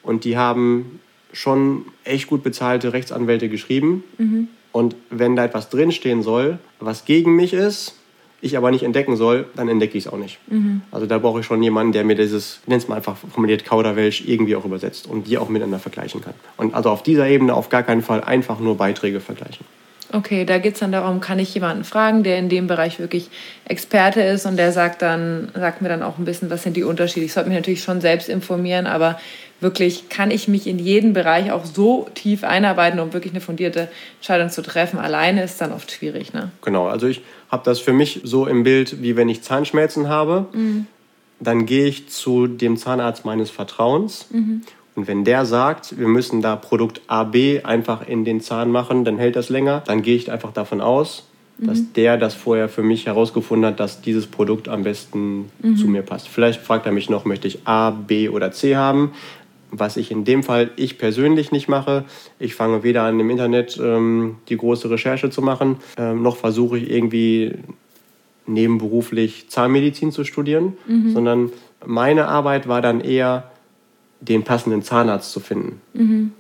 [0.02, 0.98] Und die haben
[1.32, 4.02] schon echt gut bezahlte Rechtsanwälte geschrieben.
[4.18, 4.48] Mhm.
[4.72, 7.94] Und wenn da etwas drinstehen soll, was gegen mich ist,
[8.42, 10.38] ich aber nicht entdecken soll, dann entdecke ich es auch nicht.
[10.48, 10.82] Mhm.
[10.90, 14.22] Also da brauche ich schon jemanden, der mir dieses, nennt es mal einfach formuliert, Kauderwelsch
[14.26, 16.34] irgendwie auch übersetzt und die auch miteinander vergleichen kann.
[16.56, 19.64] Und also auf dieser Ebene auf gar keinen Fall einfach nur Beiträge vergleichen.
[20.12, 23.30] Okay, da geht es dann darum, kann ich jemanden fragen, der in dem Bereich wirklich
[23.66, 26.82] Experte ist und der sagt dann, sagt mir dann auch ein bisschen, was sind die
[26.82, 27.26] Unterschiede.
[27.26, 29.20] Ich sollte mich natürlich schon selbst informieren, aber
[29.60, 33.88] wirklich kann ich mich in jeden Bereich auch so tief einarbeiten, um wirklich eine fundierte
[34.16, 34.98] Entscheidung zu treffen.
[34.98, 36.32] Alleine ist dann oft schwierig.
[36.32, 36.50] Ne?
[36.62, 40.46] Genau, also ich habe das für mich so im Bild, wie wenn ich Zahnschmerzen habe.
[40.52, 40.86] Mhm.
[41.40, 44.26] Dann gehe ich zu dem Zahnarzt meines Vertrauens.
[44.30, 44.62] Mhm.
[44.94, 49.04] Und wenn der sagt, wir müssen da Produkt A, B einfach in den Zahn machen,
[49.04, 49.82] dann hält das länger.
[49.86, 51.24] Dann gehe ich einfach davon aus,
[51.58, 51.92] dass mhm.
[51.94, 55.76] der das vorher für mich herausgefunden hat, dass dieses Produkt am besten mhm.
[55.76, 56.28] zu mir passt.
[56.28, 59.12] Vielleicht fragt er mich noch, möchte ich A, B oder C haben?
[59.70, 62.04] Was ich in dem Fall ich persönlich nicht mache.
[62.38, 66.78] Ich fange weder an im Internet ähm, die große Recherche zu machen, ähm, noch versuche
[66.78, 67.54] ich irgendwie
[68.46, 71.12] nebenberuflich Zahnmedizin zu studieren, mhm.
[71.12, 71.52] sondern
[71.86, 73.50] meine Arbeit war dann eher,
[74.20, 75.80] den passenden Zahnarzt zu finden.
[75.94, 76.32] Mhm.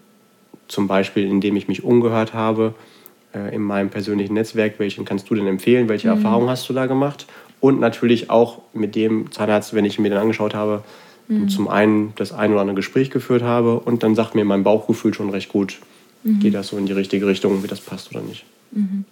[0.68, 2.74] Zum Beispiel, indem ich mich umgehört habe
[3.34, 6.16] äh, in meinem persönlichen Netzwerk, welchen kannst du denn empfehlen, welche mhm.
[6.16, 7.26] Erfahrungen hast du da gemacht?
[7.58, 10.82] Und natürlich auch mit dem Zahnarzt, wenn ich mir den angeschaut habe,
[11.30, 11.48] mhm.
[11.48, 15.14] zum einen das ein oder andere Gespräch geführt habe und dann sagt mir mein Bauchgefühl
[15.14, 15.78] schon recht gut,
[16.24, 16.40] mhm.
[16.40, 18.44] geht das so in die richtige Richtung, wie das passt oder nicht.
[18.72, 19.04] Mhm.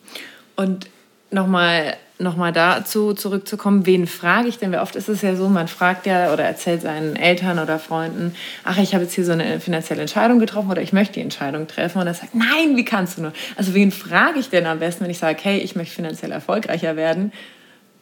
[0.57, 0.89] Und
[1.31, 4.73] nochmal noch mal dazu zurückzukommen, wen frage ich denn?
[4.73, 8.35] Wie oft ist es ja so, man fragt ja oder erzählt seinen Eltern oder Freunden,
[8.64, 11.69] ach, ich habe jetzt hier so eine finanzielle Entscheidung getroffen oder ich möchte die Entscheidung
[11.69, 12.01] treffen.
[12.01, 13.33] Und er sagt, nein, wie kannst du nur?
[13.57, 16.97] Also wen frage ich denn am besten, wenn ich sage, hey, ich möchte finanziell erfolgreicher
[16.97, 17.33] werden?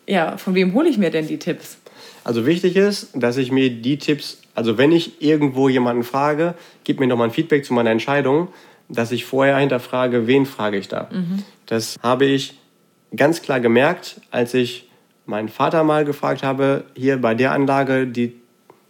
[0.07, 1.77] Ja, von wem hole ich mir denn die Tipps?
[2.25, 6.55] Also wichtig ist, dass ich mir die Tipps, also wenn ich irgendwo jemanden frage,
[6.85, 8.49] gib mir doch mal ein Feedback zu meiner Entscheidung,
[8.89, 11.09] dass ich vorher hinterfrage, wen frage ich da.
[11.13, 11.43] Mhm.
[11.67, 12.59] Das habe ich
[13.15, 14.89] ganz klar gemerkt, als ich
[15.25, 18.35] meinen Vater mal gefragt habe, hier bei der Anlage, die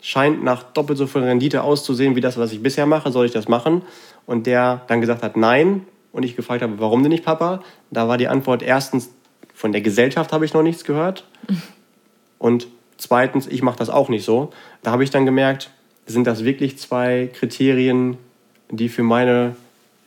[0.00, 3.32] scheint nach doppelt so viel Rendite auszusehen wie das, was ich bisher mache, soll ich
[3.32, 3.82] das machen?
[4.26, 5.86] Und der dann gesagt hat, nein.
[6.12, 7.62] Und ich gefragt habe, warum denn nicht, Papa?
[7.90, 9.10] Da war die Antwort erstens,
[9.52, 11.24] von der Gesellschaft habe ich noch nichts gehört.
[12.38, 14.50] Und Zweitens, ich mache das auch nicht so.
[14.82, 15.70] Da habe ich dann gemerkt,
[16.06, 18.16] sind das wirklich zwei Kriterien,
[18.70, 19.56] die für meine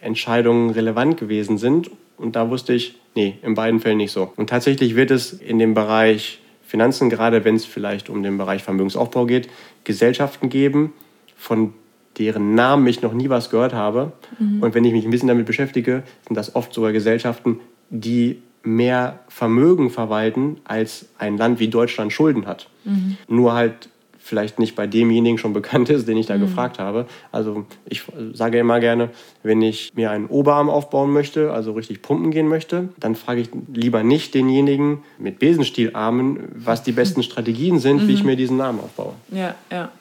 [0.02, 1.92] Entscheidungen relevant gewesen sind.
[2.18, 4.32] Und da wusste ich, nee, in beiden Fällen nicht so.
[4.36, 8.64] Und tatsächlich wird es in dem Bereich Finanzen, gerade wenn es vielleicht um den Bereich
[8.64, 9.50] Vermögensaufbau geht,
[9.84, 10.94] Gesellschaften geben,
[11.36, 11.74] von
[12.18, 14.12] deren Namen ich noch nie was gehört habe.
[14.38, 14.62] Mhm.
[14.62, 17.60] Und wenn ich mich ein bisschen damit beschäftige, sind das oft sogar Gesellschaften,
[17.90, 22.70] die mehr Vermögen verwalten, als ein Land wie Deutschland Schulden hat.
[22.84, 23.18] Mhm.
[23.28, 23.90] Nur halt
[24.30, 26.42] vielleicht nicht bei demjenigen schon bekannt ist, den ich da mhm.
[26.42, 27.08] gefragt habe.
[27.32, 28.04] Also ich
[28.34, 29.10] sage immer gerne,
[29.42, 33.50] wenn ich mir einen Oberarm aufbauen möchte, also richtig pumpen gehen möchte, dann frage ich
[33.74, 38.08] lieber nicht denjenigen mit Besenstielarmen, was die besten Strategien sind, mhm.
[38.08, 38.28] wie ich mhm.
[38.28, 39.14] mir diesen Arm aufbaue.
[39.32, 39.92] Ja, ja.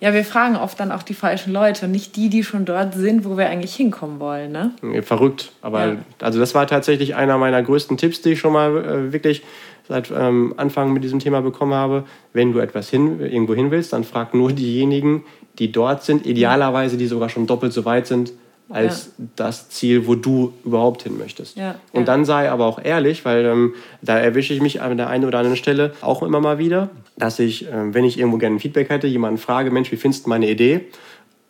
[0.00, 2.94] Ja, wir fragen oft dann auch die falschen Leute und nicht die, die schon dort
[2.94, 4.52] sind, wo wir eigentlich hinkommen wollen.
[4.52, 5.02] Ne?
[5.02, 5.52] Verrückt.
[5.62, 5.96] Aber ja.
[6.20, 9.42] also das war tatsächlich einer meiner größten Tipps, die ich schon mal äh, wirklich
[9.88, 12.04] seit ähm, Anfang mit diesem Thema bekommen habe.
[12.32, 15.24] Wenn du etwas hin, irgendwo hin willst, dann frag nur diejenigen,
[15.58, 18.32] die dort sind, idealerweise die sogar schon doppelt so weit sind
[18.68, 19.24] als ja.
[19.36, 21.56] das Ziel, wo du überhaupt hin möchtest.
[21.56, 22.06] Ja, und ja.
[22.06, 25.38] dann sei aber auch ehrlich, weil ähm, da erwische ich mich an der einen oder
[25.38, 28.90] anderen Stelle auch immer mal wieder, dass ich, ähm, wenn ich irgendwo gerne ein Feedback
[28.90, 30.86] hätte, jemanden frage, Mensch, wie findest du meine Idee?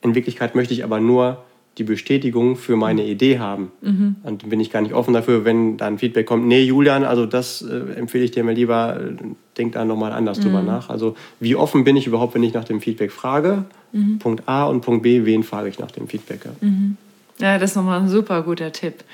[0.03, 1.39] In Wirklichkeit möchte ich aber nur
[1.79, 3.09] die Bestätigung für meine mhm.
[3.09, 3.71] Idee haben.
[3.83, 4.17] Mhm.
[4.23, 7.62] Und bin ich gar nicht offen dafür, wenn dann Feedback kommt, nee, Julian, also das
[7.62, 9.25] äh, empfehle ich dir mal lieber, äh,
[9.59, 10.45] denk da nochmal anders mhm.
[10.45, 10.89] drüber nach.
[10.89, 13.64] Also wie offen bin ich überhaupt, wenn ich nach dem Feedback frage?
[13.93, 14.19] Mhm.
[14.19, 16.41] Punkt A und Punkt B, wen frage ich nach dem Feedback?
[16.61, 16.97] Mhm.
[17.39, 19.05] Ja, das ist nochmal ein super guter Tipp.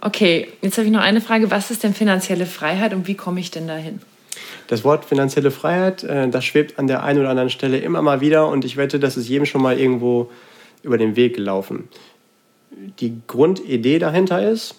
[0.00, 1.50] Okay, jetzt habe ich noch eine Frage.
[1.50, 4.00] Was ist denn finanzielle Freiheit und wie komme ich denn dahin?
[4.66, 8.20] Das Wort finanzielle Freiheit, äh, das schwebt an der einen oder anderen Stelle immer mal
[8.20, 10.30] wieder und ich wette, das ist jedem schon mal irgendwo
[10.82, 11.88] über den Weg gelaufen.
[12.98, 14.74] Die Grundidee dahinter ist,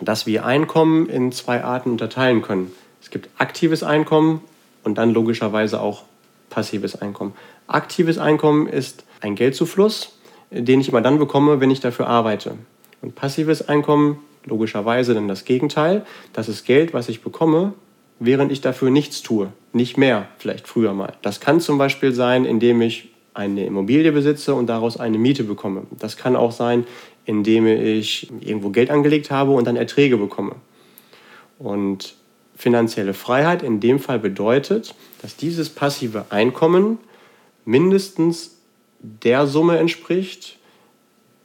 [0.00, 2.72] dass wir Einkommen in zwei Arten unterteilen können.
[3.00, 4.40] Es gibt aktives Einkommen
[4.82, 6.04] und dann logischerweise auch
[6.50, 7.34] passives Einkommen.
[7.66, 10.13] Aktives Einkommen ist ein Geldzufluss,
[10.54, 12.52] den ich immer dann bekomme, wenn ich dafür arbeite.
[13.02, 16.04] Und passives Einkommen, logischerweise dann das Gegenteil.
[16.32, 17.74] Das ist Geld, was ich bekomme,
[18.20, 19.52] während ich dafür nichts tue.
[19.72, 21.14] Nicht mehr, vielleicht früher mal.
[21.22, 25.82] Das kann zum Beispiel sein, indem ich eine Immobilie besitze und daraus eine Miete bekomme.
[25.98, 26.84] Das kann auch sein,
[27.24, 30.54] indem ich irgendwo Geld angelegt habe und dann Erträge bekomme.
[31.58, 32.14] Und
[32.56, 36.98] finanzielle Freiheit in dem Fall bedeutet, dass dieses passive Einkommen
[37.64, 38.53] mindestens
[39.04, 40.58] der Summe entspricht,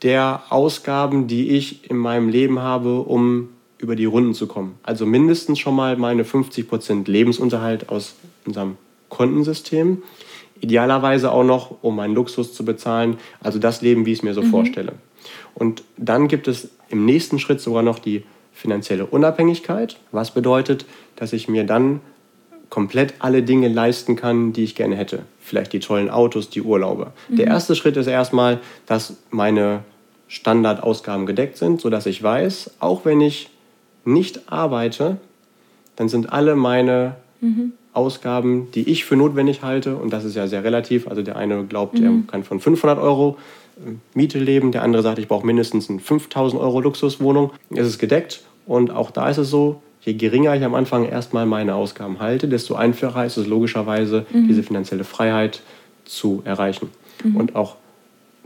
[0.02, 4.76] der Ausgaben, die ich in meinem Leben habe, um über die Runden zu kommen.
[4.84, 8.78] Also mindestens schon mal meine 50% Lebensunterhalt aus unserem
[9.10, 10.04] Kontensystem.
[10.62, 13.18] Idealerweise auch noch, um meinen Luxus zu bezahlen.
[13.42, 14.52] Also das Leben, wie ich es mir so mhm.
[14.52, 14.94] vorstelle.
[15.54, 20.86] Und dann gibt es im nächsten Schritt sogar noch die finanzielle Unabhängigkeit, was bedeutet,
[21.16, 22.02] dass ich mir dann
[22.70, 25.24] komplett alle Dinge leisten kann, die ich gerne hätte.
[25.40, 27.12] Vielleicht die tollen Autos, die Urlaube.
[27.28, 27.38] Mhm.
[27.38, 29.84] Der erste Schritt ist erstmal, dass meine
[30.28, 33.50] Standardausgaben gedeckt sind, sodass ich weiß, auch wenn ich
[34.06, 35.18] nicht arbeite,
[35.96, 37.74] dann sind alle meine mhm.
[37.94, 41.66] Ausgaben, die ich für notwendig halte, und das ist ja sehr relativ, also der eine
[41.66, 42.06] glaubt, mhm.
[42.06, 43.38] er kann von 500 Euro
[43.78, 47.98] äh, Miete leben, der andere sagt, ich brauche mindestens eine 5000 Euro Luxuswohnung, es ist
[47.98, 52.20] gedeckt und auch da ist es so, je geringer ich am Anfang erstmal meine Ausgaben
[52.20, 54.48] halte, desto einfacher ist es logischerweise, mhm.
[54.48, 55.62] diese finanzielle Freiheit
[56.06, 56.90] zu erreichen.
[57.24, 57.36] Mhm.
[57.36, 57.76] Und auch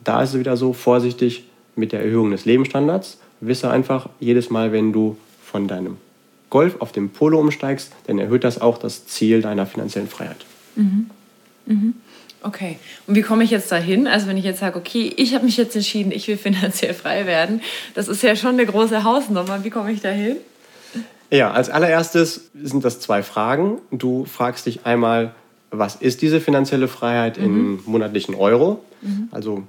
[0.04, 1.46] da ist es wieder so vorsichtig
[1.76, 3.20] mit der Erhöhung des Lebensstandards.
[3.40, 5.98] Wisse einfach, jedes Mal, wenn du von deinem
[6.50, 10.46] Golf auf dem Polo umsteigst, dann erhöht das auch das Ziel deiner finanziellen Freiheit.
[10.76, 11.10] Mhm.
[11.66, 11.94] Mhm.
[12.42, 14.06] Okay, und wie komme ich jetzt dahin?
[14.06, 17.26] Also wenn ich jetzt sage, okay, ich habe mich jetzt entschieden, ich will finanziell frei
[17.26, 17.62] werden,
[17.94, 19.64] das ist ja schon eine große Hausnummer.
[19.64, 20.36] Wie komme ich dahin?
[21.34, 23.82] Ja, als allererstes sind das zwei Fragen.
[23.90, 25.34] Du fragst dich einmal,
[25.72, 27.44] was ist diese finanzielle Freiheit mhm.
[27.46, 28.84] in monatlichen Euro?
[29.02, 29.30] Mhm.
[29.32, 29.64] Also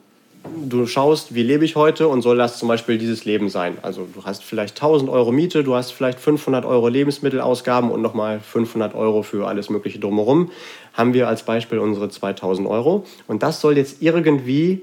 [0.69, 3.79] du schaust, wie lebe ich heute und soll das zum Beispiel dieses Leben sein?
[3.81, 8.41] Also du hast vielleicht 1000 Euro Miete, du hast vielleicht 500 Euro Lebensmittelausgaben und nochmal
[8.41, 10.51] 500 Euro für alles Mögliche drumherum.
[10.93, 13.07] Haben wir als Beispiel unsere 2000 Euro.
[13.27, 14.83] Und das soll jetzt irgendwie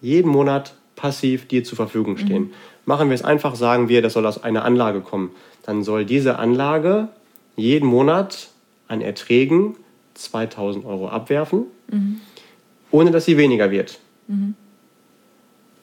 [0.00, 2.44] jeden Monat passiv dir zur Verfügung stehen.
[2.44, 2.52] Mhm.
[2.86, 5.32] Machen wir es einfach, sagen wir, das soll aus einer Anlage kommen
[5.66, 7.08] dann soll diese Anlage
[7.56, 8.48] jeden Monat
[8.88, 9.76] an Erträgen
[10.14, 12.20] 2000 Euro abwerfen, mhm.
[12.90, 13.98] ohne dass sie weniger wird.
[14.28, 14.54] Mhm.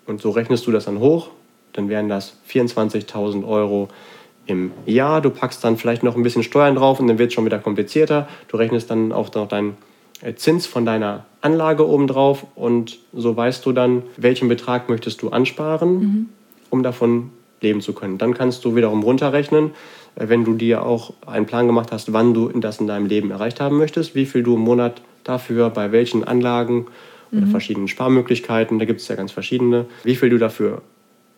[0.05, 1.29] Und so rechnest du das dann hoch,
[1.73, 3.89] dann wären das 24.000 Euro
[4.45, 5.21] im Jahr.
[5.21, 7.59] Du packst dann vielleicht noch ein bisschen Steuern drauf und dann wird es schon wieder
[7.59, 8.27] komplizierter.
[8.47, 9.77] Du rechnest dann auch noch deinen
[10.21, 15.29] äh, Zins von deiner Anlage obendrauf und so weißt du dann, welchen Betrag möchtest du
[15.29, 16.29] ansparen, mhm.
[16.69, 17.31] um davon
[17.63, 18.17] leben zu können.
[18.17, 19.71] Dann kannst du wiederum runterrechnen,
[20.15, 23.31] äh, wenn du dir auch einen Plan gemacht hast, wann du das in deinem Leben
[23.31, 26.87] erreicht haben möchtest, wie viel du im Monat dafür bei welchen Anlagen
[27.31, 27.51] oder mhm.
[27.51, 30.81] verschiedenen Sparmöglichkeiten, da gibt es ja ganz verschiedene, wie viel du dafür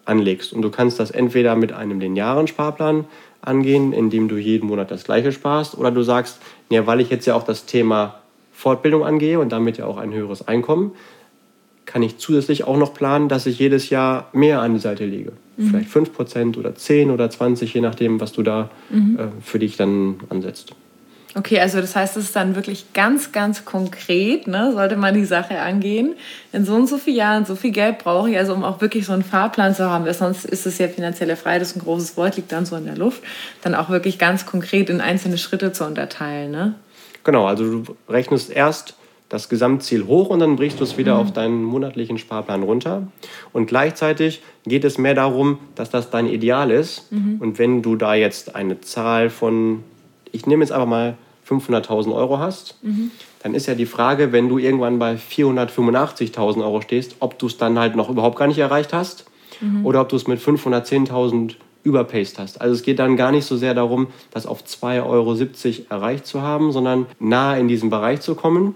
[0.03, 0.53] anlegst.
[0.53, 3.05] Und du kannst das entweder mit einem linearen Sparplan
[3.41, 7.25] angehen, indem du jeden Monat das gleiche sparst, oder du sagst, ja, weil ich jetzt
[7.25, 8.19] ja auch das Thema
[8.51, 10.91] Fortbildung angehe und damit ja auch ein höheres Einkommen,
[11.85, 15.33] kann ich zusätzlich auch noch planen, dass ich jedes Jahr mehr an die Seite lege.
[15.57, 15.69] Mhm.
[15.69, 19.17] Vielleicht 5% oder 10 oder 20, je nachdem, was du da mhm.
[19.19, 20.73] äh, für dich dann ansetzt.
[21.37, 25.25] Okay, also das heißt, es ist dann wirklich ganz, ganz konkret, ne, sollte man die
[25.25, 26.15] Sache angehen.
[26.53, 29.05] In so und so vielen Jahren, so viel Geld brauche ich, also um auch wirklich
[29.05, 31.81] so einen Fahrplan zu haben, weil sonst ist es ja finanzielle Freiheit, das ist ein
[31.81, 33.21] großes Wort, liegt dann so in der Luft,
[33.63, 36.51] dann auch wirklich ganz konkret in einzelne Schritte zu unterteilen.
[36.51, 36.75] Ne?
[37.25, 38.95] Genau, also du rechnest erst
[39.35, 41.19] das Gesamtziel hoch und dann brichst du es wieder mhm.
[41.19, 43.07] auf deinen monatlichen Sparplan runter.
[43.51, 47.11] Und gleichzeitig geht es mehr darum, dass das dein Ideal ist.
[47.11, 47.37] Mhm.
[47.41, 49.83] Und wenn du da jetzt eine Zahl von,
[50.31, 51.17] ich nehme jetzt einfach mal
[51.47, 53.11] 500.000 Euro hast, mhm.
[53.43, 57.57] dann ist ja die Frage, wenn du irgendwann bei 485.000 Euro stehst, ob du es
[57.57, 59.25] dann halt noch überhaupt gar nicht erreicht hast
[59.59, 59.85] mhm.
[59.85, 62.61] oder ob du es mit 510.000 überpaced hast.
[62.61, 65.37] Also es geht dann gar nicht so sehr darum, das auf 2,70 Euro
[65.89, 68.75] erreicht zu haben, sondern nahe in diesen Bereich zu kommen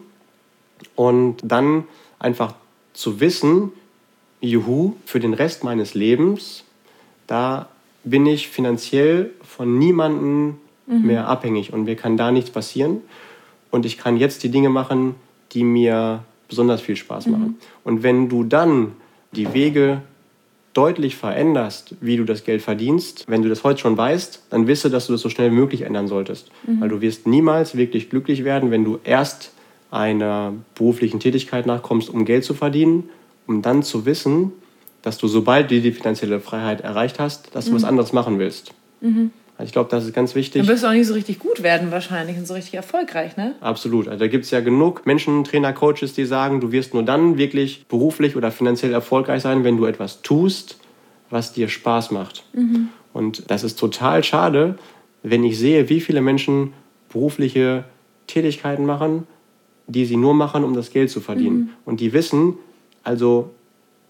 [0.96, 1.86] und dann
[2.20, 2.54] einfach
[2.94, 3.72] zu wissen,
[4.42, 6.64] juhu, für den Rest meines Lebens,
[7.28, 7.70] da
[8.04, 10.58] bin ich finanziell von niemandem
[10.88, 11.06] mhm.
[11.06, 13.02] mehr abhängig und mir kann da nichts passieren.
[13.72, 15.16] Und ich kann jetzt die Dinge machen,
[15.52, 17.44] die mir besonders viel Spaß machen.
[17.44, 17.56] Mhm.
[17.84, 18.94] Und wenn du dann
[19.32, 20.02] die Wege
[20.74, 24.90] deutlich veränderst, wie du das Geld verdienst, wenn du das heute schon weißt, dann wisse,
[24.90, 26.50] dass du das so schnell wie möglich ändern solltest.
[26.66, 26.82] Mhm.
[26.82, 29.52] Weil du wirst niemals wirklich glücklich werden, wenn du erst
[29.92, 33.10] einer beruflichen Tätigkeit nachkommst, um Geld zu verdienen,
[33.48, 34.52] um dann zu wissen,
[35.02, 37.76] dass du, sobald du die finanzielle Freiheit erreicht hast, dass du mhm.
[37.76, 38.74] was anderes machen willst.
[39.02, 39.32] Mhm.
[39.58, 40.62] Also ich glaube, das ist ganz wichtig.
[40.62, 43.56] Dann wirst du auch nicht so richtig gut werden wahrscheinlich und so richtig erfolgreich, ne?
[43.60, 44.08] Absolut.
[44.08, 47.38] Also da gibt es ja genug Menschen, Trainer, Coaches, die sagen, du wirst nur dann
[47.38, 50.80] wirklich beruflich oder finanziell erfolgreich sein, wenn du etwas tust,
[51.30, 52.46] was dir Spaß macht.
[52.54, 52.88] Mhm.
[53.12, 54.78] Und das ist total schade,
[55.24, 56.74] wenn ich sehe, wie viele Menschen
[57.10, 57.84] berufliche
[58.28, 59.28] Tätigkeiten machen,
[59.90, 61.58] die sie nur machen, um das Geld zu verdienen.
[61.58, 61.70] Mhm.
[61.86, 62.58] Und die wissen,
[63.04, 63.50] also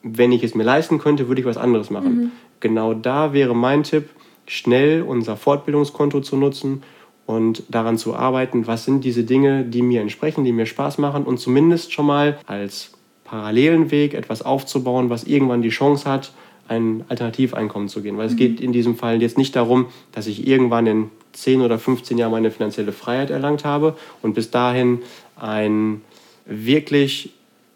[0.03, 2.15] wenn ich es mir leisten könnte, würde ich was anderes machen.
[2.15, 2.31] Mhm.
[2.59, 4.09] Genau da wäre mein Tipp,
[4.45, 6.83] schnell unser Fortbildungskonto zu nutzen
[7.25, 11.23] und daran zu arbeiten, was sind diese Dinge, die mir entsprechen, die mir Spaß machen
[11.23, 12.91] und zumindest schon mal als
[13.23, 16.33] parallelen Weg etwas aufzubauen, was irgendwann die Chance hat,
[16.69, 18.17] ein Alternativeinkommen zu gehen.
[18.17, 18.37] Weil es mhm.
[18.37, 22.31] geht in diesem Fall jetzt nicht darum, dass ich irgendwann in 10 oder 15 Jahren
[22.31, 24.99] meine finanzielle Freiheit erlangt habe und bis dahin
[25.35, 26.01] ein
[26.45, 27.33] wirklich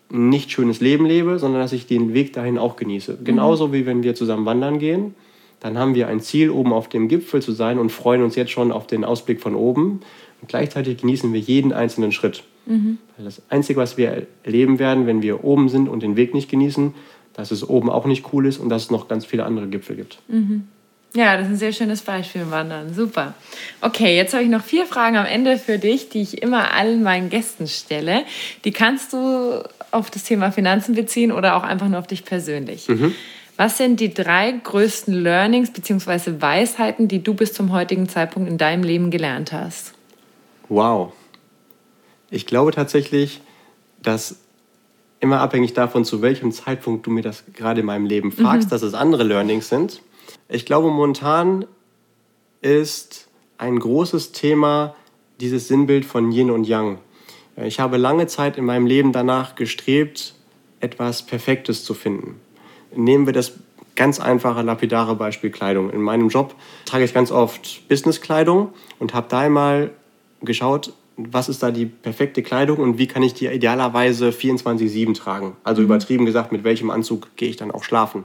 [0.10, 3.20] nicht schönes Leben lebe, sondern dass ich den Weg dahin auch genieße.
[3.24, 5.16] Genauso wie wenn wir zusammen wandern gehen
[5.64, 8.52] dann haben wir ein Ziel, oben auf dem Gipfel zu sein und freuen uns jetzt
[8.52, 10.02] schon auf den Ausblick von oben.
[10.42, 12.44] Und gleichzeitig genießen wir jeden einzelnen Schritt.
[12.66, 12.98] Mhm.
[13.18, 16.94] Das Einzige, was wir erleben werden, wenn wir oben sind und den Weg nicht genießen,
[17.34, 19.96] dass es oben auch nicht cool ist und dass es noch ganz viele andere Gipfel
[19.96, 20.20] gibt.
[20.28, 20.68] Mhm.
[21.16, 22.94] Ja, das ist ein sehr schönes Beispiel im Wandern.
[22.94, 23.36] Super.
[23.82, 27.04] Okay, jetzt habe ich noch vier Fragen am Ende für dich, die ich immer allen
[27.04, 28.24] meinen Gästen stelle.
[28.66, 32.88] Die kannst du auf das Thema Finanzen beziehen oder auch einfach nur auf dich persönlich.
[32.88, 33.14] Mhm.
[33.58, 36.42] Was sind die drei größten Learnings bzw.
[36.42, 39.94] Weisheiten, die du bis zum heutigen Zeitpunkt in deinem Leben gelernt hast?
[40.68, 41.14] Wow.
[42.32, 43.42] Ich glaube tatsächlich,
[44.02, 44.38] dass
[45.24, 48.72] immer abhängig davon, zu welchem Zeitpunkt du mir das gerade in meinem Leben fragst, mhm.
[48.72, 50.02] dass es andere Learnings sind.
[50.50, 51.66] Ich glaube, momentan
[52.62, 54.96] ist ein großes Thema
[55.40, 57.00] dieses Sinnbild von Yin und Yang.
[57.56, 60.34] Ich habe lange Zeit in meinem Leben danach gestrebt,
[60.82, 62.42] etwas Perfektes zu finden.
[62.94, 63.54] Nehmen wir das
[63.96, 65.90] ganz einfache, lapidare Beispiel Kleidung.
[65.90, 66.54] In meinem Job
[66.84, 69.92] trage ich ganz oft Businesskleidung und habe da einmal
[70.42, 75.56] geschaut, was ist da die perfekte Kleidung und wie kann ich die idealerweise 24-7 tragen.
[75.64, 75.86] Also mhm.
[75.86, 78.24] übertrieben gesagt, mit welchem Anzug gehe ich dann auch schlafen.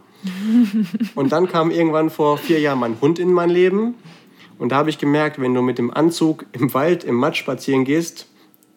[1.15, 3.95] und dann kam irgendwann vor vier Jahren mein Hund in mein Leben
[4.59, 7.85] und da habe ich gemerkt, wenn du mit dem Anzug im Wald, im Matsch spazieren
[7.85, 8.27] gehst,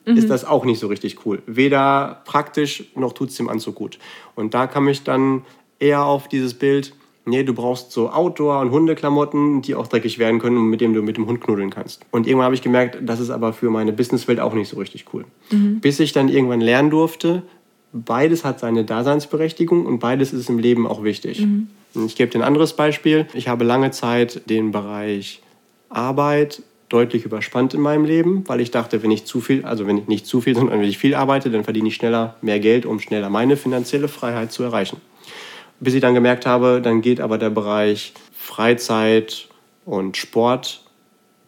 [0.05, 0.17] mhm.
[0.17, 1.41] ist das auch nicht so richtig cool.
[1.47, 3.99] Weder praktisch noch tut es dem Anzug gut.
[4.35, 5.43] Und da kam ich dann
[5.79, 6.93] eher auf dieses Bild,
[7.25, 10.93] nee, du brauchst so Outdoor- und Hundeklamotten, die auch dreckig werden können und mit denen
[10.93, 12.05] du mit dem Hund knuddeln kannst.
[12.11, 15.05] Und irgendwann habe ich gemerkt, das ist aber für meine Businesswelt auch nicht so richtig
[15.13, 15.25] cool.
[15.51, 15.79] Mhm.
[15.79, 17.43] Bis ich dann irgendwann lernen durfte,
[17.93, 21.41] beides hat seine Daseinsberechtigung und beides ist im Leben auch wichtig.
[21.41, 21.67] Mhm.
[22.05, 23.27] Ich gebe dir ein anderes Beispiel.
[23.33, 25.41] Ich habe lange Zeit den Bereich
[25.89, 29.97] Arbeit deutlich überspannt in meinem Leben, weil ich dachte, wenn ich zu viel, also wenn
[29.97, 32.85] ich nicht zu viel, sondern wenn ich viel arbeite, dann verdiene ich schneller mehr Geld,
[32.85, 34.97] um schneller meine finanzielle Freiheit zu erreichen
[35.81, 39.49] bis ich dann gemerkt habe, dann geht aber der Bereich Freizeit
[39.83, 40.83] und Sport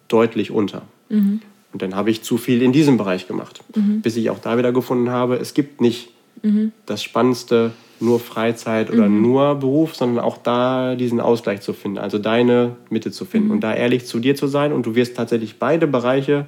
[0.10, 0.82] deutlich unter.
[1.10, 1.42] Mhm.
[1.72, 4.02] Und dann habe ich zu viel in diesem Bereich gemacht, mhm.
[4.02, 6.10] bis ich auch da wieder gefunden habe, es gibt nicht
[6.42, 6.72] mhm.
[6.86, 9.22] das Spannendste, nur Freizeit oder mhm.
[9.22, 13.54] nur Beruf, sondern auch da diesen Ausgleich zu finden, also deine Mitte zu finden mhm.
[13.54, 14.74] und da ehrlich zu dir zu sein.
[14.74, 16.48] Und du wirst tatsächlich beide Bereiche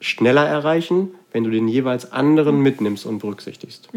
[0.00, 3.88] schneller erreichen, wenn du den jeweils anderen mitnimmst und berücksichtigst.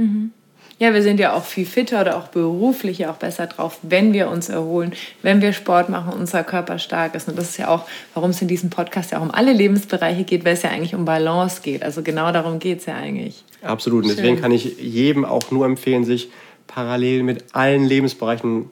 [0.80, 4.14] Ja, wir sind ja auch viel fitter oder auch beruflich ja auch besser drauf, wenn
[4.14, 7.28] wir uns erholen, wenn wir Sport machen, unser Körper stark ist.
[7.28, 10.24] Und das ist ja auch, warum es in diesem Podcast ja auch um alle Lebensbereiche
[10.24, 11.82] geht, weil es ja eigentlich um Balance geht.
[11.82, 13.44] Also genau darum geht es ja eigentlich.
[13.64, 14.04] Absolut.
[14.04, 16.30] Und deswegen kann ich jedem auch nur empfehlen, sich
[16.68, 18.70] parallel mit allen Lebensbereichen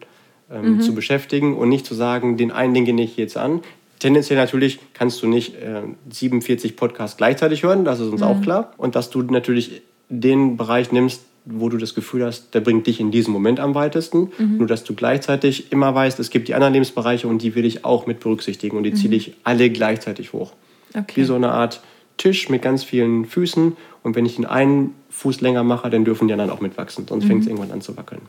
[0.52, 0.82] ähm, mhm.
[0.82, 3.62] zu beschäftigen und nicht zu sagen, den einen den gehe ich jetzt an.
[3.98, 5.82] Tendenziell natürlich kannst du nicht äh,
[6.12, 8.28] 47 Podcasts gleichzeitig hören, das ist uns mhm.
[8.28, 8.74] auch klar.
[8.78, 13.00] Und dass du natürlich den Bereich nimmst, wo du das Gefühl hast, der bringt dich
[13.00, 14.32] in diesem Moment am weitesten.
[14.38, 14.58] Mhm.
[14.58, 17.86] Nur dass du gleichzeitig immer weißt, es gibt die anderen Lebensbereiche und die will ich
[17.86, 18.96] auch mit berücksichtigen und die mhm.
[18.96, 20.54] ziehe ich alle gleichzeitig hoch.
[20.90, 21.06] Okay.
[21.16, 21.82] Wie so eine Art
[22.18, 26.28] Tisch mit ganz vielen Füßen und wenn ich den einen Fuß länger mache, dann dürfen
[26.28, 27.28] die anderen auch mitwachsen, sonst mhm.
[27.28, 28.22] fängt es irgendwann an zu wackeln.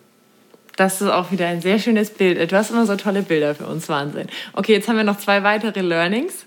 [0.76, 2.52] Das ist auch wieder ein sehr schönes Bild.
[2.52, 4.26] Du hast immer so tolle Bilder für uns, Wahnsinn.
[4.52, 6.44] Okay, jetzt haben wir noch zwei weitere Learnings.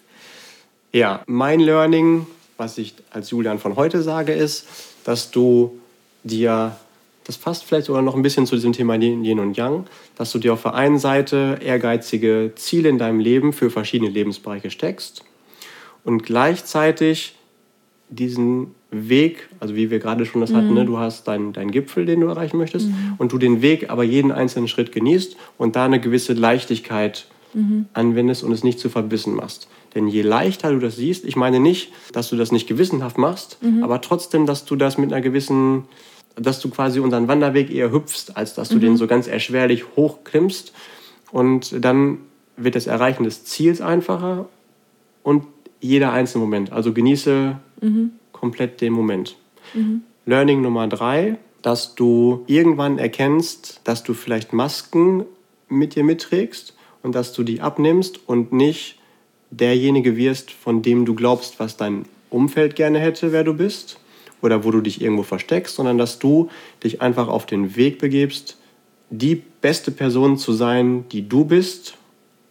[0.91, 4.67] Ja, mein Learning, was ich als Julian von heute sage, ist,
[5.03, 5.79] dass du
[6.23, 6.75] dir,
[7.23, 10.39] das passt vielleicht sogar noch ein bisschen zu diesem Thema Yin und Yang, dass du
[10.39, 15.23] dir auf der einen Seite ehrgeizige Ziele in deinem Leben für verschiedene Lebensbereiche steckst
[16.03, 17.35] und gleichzeitig
[18.09, 22.05] diesen Weg, also wie wir gerade schon das hatten, ne, du hast deinen dein Gipfel,
[22.05, 22.89] den du erreichen möchtest,
[23.19, 27.27] und du den Weg, aber jeden einzelnen Schritt genießt und da eine gewisse Leichtigkeit
[27.93, 29.67] anwendest und es nicht zu verbissen machst.
[29.95, 33.57] Denn je leichter du das siehst, ich meine nicht, dass du das nicht gewissenhaft machst,
[33.81, 35.85] aber trotzdem, dass du das mit einer gewissen,
[36.35, 40.73] dass du quasi unseren Wanderweg eher hüpfst, als dass du den so ganz erschwerlich hochklimmst.
[41.31, 42.19] Und dann
[42.55, 44.47] wird das Erreichen des Ziels einfacher
[45.23, 45.45] und
[45.81, 46.71] jeder einzelne Moment.
[46.71, 47.57] Also genieße
[48.31, 49.37] komplett den Moment.
[50.25, 55.25] Learning Nummer drei, dass du irgendwann erkennst, dass du vielleicht Masken
[55.67, 58.97] mit dir mitträgst und dass du die abnimmst und nicht
[59.51, 63.99] derjenige wirst, von dem du glaubst, was dein Umfeld gerne hätte, wer du bist
[64.41, 66.49] oder wo du dich irgendwo versteckst, sondern dass du
[66.83, 68.57] dich einfach auf den Weg begibst,
[69.09, 71.97] die beste Person zu sein, die du bist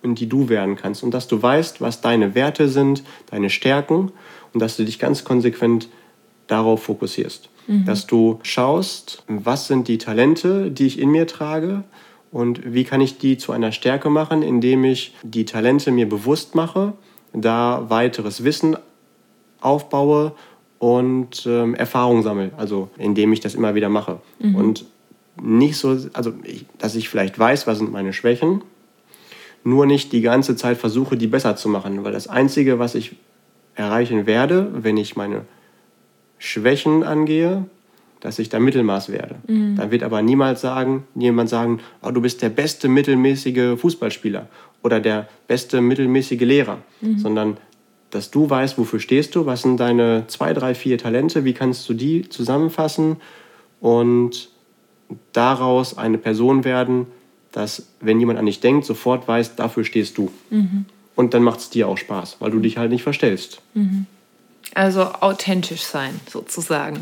[0.02, 4.12] und die du werden kannst und dass du weißt, was deine Werte sind, deine Stärken
[4.52, 5.88] und dass du dich ganz konsequent
[6.46, 7.48] darauf fokussierst.
[7.84, 11.84] Dass du schaust, was sind die Talente, die ich in mir trage
[12.30, 16.54] und wie kann ich die zu einer Stärke machen, indem ich die Talente mir bewusst
[16.54, 16.92] mache,
[17.32, 18.76] da weiteres Wissen
[19.60, 20.32] aufbaue
[20.78, 24.20] und ähm, Erfahrung sammle, also indem ich das immer wieder mache.
[24.54, 24.84] Und
[25.40, 28.62] nicht so, also ich, dass ich vielleicht weiß, was sind meine Schwächen,
[29.64, 33.16] nur nicht die ganze Zeit versuche, die besser zu machen, weil das Einzige, was ich
[33.74, 35.44] erreichen werde, wenn ich meine
[36.38, 37.64] Schwächen angehe,
[38.20, 39.36] dass ich da Mittelmaß werde.
[39.46, 44.48] Dann wird aber niemals sagen, niemand sagen, oh, du bist der beste mittelmäßige Fußballspieler
[44.82, 46.78] oder der beste mittelmäßige Lehrer,
[47.16, 47.58] sondern
[48.10, 51.88] dass du weißt, wofür stehst du, was sind deine zwei, drei, vier Talente, wie kannst
[51.88, 53.16] du die zusammenfassen
[53.80, 54.48] und
[55.32, 57.06] daraus eine Person werden,
[57.52, 60.30] dass, wenn jemand an dich denkt, sofort weiß, dafür stehst du.
[61.14, 63.60] Und dann macht es dir auch Spaß, weil du dich halt nicht verstellst.
[64.74, 67.00] Also authentisch sein, sozusagen.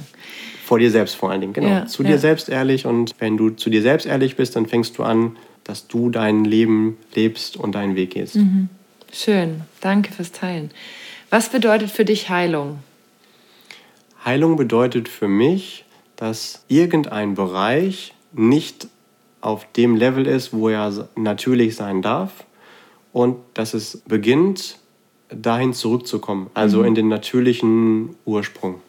[0.67, 1.69] Vor dir selbst vor allen Dingen, genau.
[1.69, 2.09] Ja, zu ja.
[2.09, 5.37] dir selbst ehrlich und wenn du zu dir selbst ehrlich bist, dann fängst du an,
[5.63, 8.37] dass du dein Leben lebst und deinen Weg gehst.
[9.13, 10.73] Schön, danke fürs Teilen.
[11.31, 12.81] Was bedeutet für dich Heilung?
[14.25, 15.85] Heilung bedeutet für mich,
[16.17, 18.89] dass irgendein Bereich nicht
[19.41, 22.45] auf dem Level ist, wo er natürlich sein darf
[23.13, 24.79] und dass es beginnt,
[25.31, 28.81] dahin zurückzukommen, also in den natürlichen Ursprung.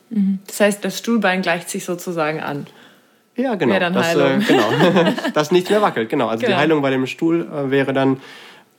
[0.47, 2.67] Das heißt, das Stuhlbein gleicht sich sozusagen an.
[3.35, 3.77] Ja, genau.
[3.79, 4.41] Dann dass, Heilung.
[4.41, 5.11] Äh, genau.
[5.33, 6.09] dass nichts mehr wackelt.
[6.09, 6.27] Genau.
[6.27, 6.55] Also Genau.
[6.55, 8.19] die Heilung bei dem Stuhl äh, wäre dann,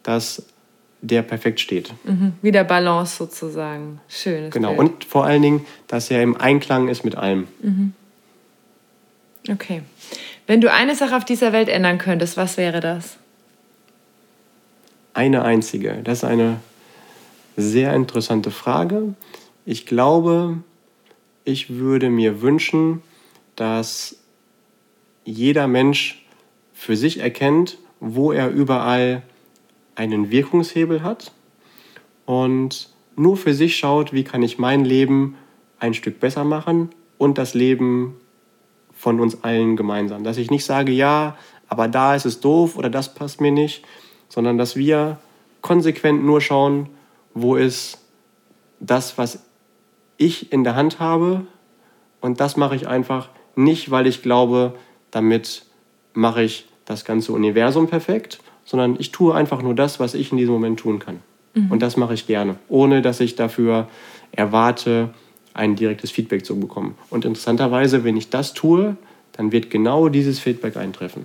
[0.02, 0.42] dass
[1.00, 1.92] der perfekt steht.
[2.42, 4.00] Wieder Balance sozusagen.
[4.09, 4.70] Schönes Genau.
[4.74, 4.80] Bild.
[4.80, 7.46] Und vor allen Dingen, dass er im Einklang ist mit allem.
[9.48, 9.82] Okay.
[10.48, 13.16] Wenn du eine Sache auf dieser Welt ändern könntest, was wäre das?
[15.14, 16.00] Eine einzige.
[16.02, 16.56] Das ist eine
[17.59, 19.14] sehr interessante Frage.
[19.66, 20.59] Ich glaube,
[21.44, 23.02] ich würde mir wünschen,
[23.56, 24.20] dass
[25.24, 26.24] jeder Mensch
[26.72, 29.22] für sich erkennt, wo er überall
[29.96, 31.32] einen Wirkungshebel hat
[32.24, 35.34] und nur für sich schaut, wie kann ich mein Leben
[35.80, 38.16] ein Stück besser machen und das Leben
[38.92, 40.22] von uns allen gemeinsam.
[40.22, 41.36] Dass ich nicht sage, ja,
[41.68, 43.84] aber da ist es doof oder das passt mir nicht,
[44.28, 45.18] sondern dass wir
[45.61, 46.88] konsequent nur schauen,
[47.43, 47.99] wo ist
[48.80, 49.41] das, was
[50.16, 51.47] ich in der Hand habe
[52.20, 54.74] und das mache ich einfach nicht, weil ich glaube,
[55.11, 55.64] damit
[56.12, 60.39] mache ich das ganze Universum perfekt, sondern ich tue einfach nur das, was ich in
[60.39, 61.20] diesem Moment tun kann.
[61.70, 63.89] Und das mache ich gerne, ohne dass ich dafür
[64.30, 65.11] erwarte,
[65.55, 66.97] ein direktes Feedback zu bekommen.
[67.11, 68.97] Und interessanterweise, wenn ich das tue,
[69.32, 71.24] dann wird genau dieses Feedback eintreffen.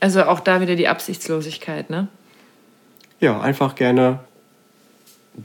[0.00, 2.08] Also auch da wieder die Absichtslosigkeit, ne?
[3.20, 4.20] Ja, einfach gerne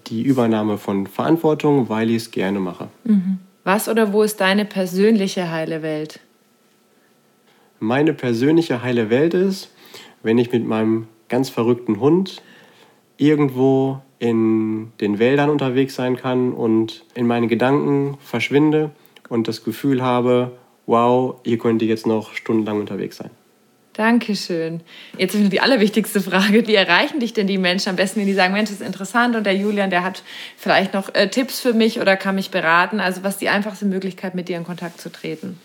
[0.07, 2.89] die Übernahme von Verantwortung, weil ich es gerne mache.
[3.63, 6.19] Was oder wo ist deine persönliche heile Welt?
[7.79, 9.71] Meine persönliche heile Welt ist,
[10.23, 12.41] wenn ich mit meinem ganz verrückten Hund
[13.17, 18.91] irgendwo in den Wäldern unterwegs sein kann und in meine Gedanken verschwinde
[19.29, 20.51] und das Gefühl habe,
[20.85, 23.31] wow, hier könnte ich jetzt noch stundenlang unterwegs sein.
[23.97, 24.81] Dankeschön.
[25.17, 26.67] Jetzt ist die allerwichtigste Frage.
[26.67, 29.37] Wie erreichen dich denn die Menschen am besten, wenn die sagen, Mensch, das ist interessant
[29.37, 30.21] und der Julian, der hat
[30.57, 32.99] vielleicht noch äh, Tipps für mich oder kann mich beraten?
[32.99, 35.59] Also was ist die einfachste Möglichkeit, mit dir in Kontakt zu treten?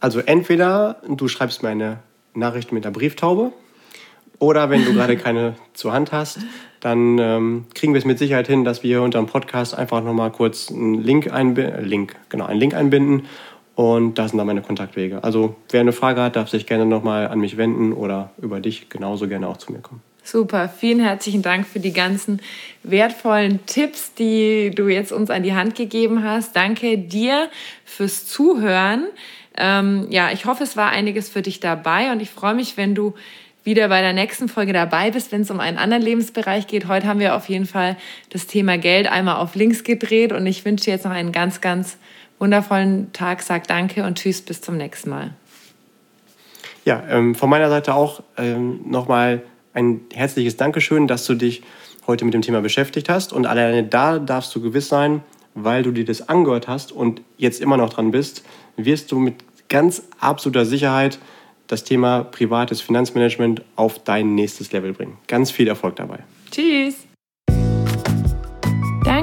[0.00, 1.98] Also entweder du schreibst mir eine
[2.32, 3.52] Nachricht mit einer Brieftaube
[4.38, 6.38] oder wenn du gerade keine zur Hand hast,
[6.80, 10.30] dann ähm, kriegen wir es mit Sicherheit hin, dass wir unter dem Podcast einfach nochmal
[10.30, 13.26] kurz einen Link, einbi Link, genau, einen Link einbinden
[13.74, 15.22] und da sind dann meine Kontaktwege.
[15.24, 18.88] Also wer eine Frage hat, darf sich gerne nochmal an mich wenden oder über dich
[18.88, 20.00] genauso gerne auch zu mir kommen.
[20.26, 22.40] Super, vielen herzlichen Dank für die ganzen
[22.82, 26.56] wertvollen Tipps, die du jetzt uns an die Hand gegeben hast.
[26.56, 27.50] Danke dir
[27.84, 29.04] fürs Zuhören.
[29.56, 32.94] Ähm, ja, ich hoffe, es war einiges für dich dabei und ich freue mich, wenn
[32.94, 33.12] du
[33.64, 36.88] wieder bei der nächsten Folge dabei bist, wenn es um einen anderen Lebensbereich geht.
[36.88, 37.96] Heute haben wir auf jeden Fall
[38.30, 41.60] das Thema Geld einmal auf links gedreht und ich wünsche dir jetzt noch einen ganz,
[41.60, 41.98] ganz
[42.38, 43.42] wundervollen Tag.
[43.42, 45.34] Sag danke und tschüss, bis zum nächsten Mal.
[46.84, 51.62] Ja, ähm, von meiner Seite auch ähm, nochmal ein herzliches Dankeschön, dass du dich
[52.06, 53.32] heute mit dem Thema beschäftigt hast.
[53.32, 55.22] Und alleine da darfst du gewiss sein,
[55.54, 58.44] weil du dir das angehört hast und jetzt immer noch dran bist,
[58.76, 59.36] wirst du mit
[59.68, 61.18] ganz absoluter Sicherheit
[61.66, 65.16] das Thema privates Finanzmanagement auf dein nächstes Level bringen.
[65.26, 66.18] Ganz viel Erfolg dabei.
[66.50, 67.03] Tschüss.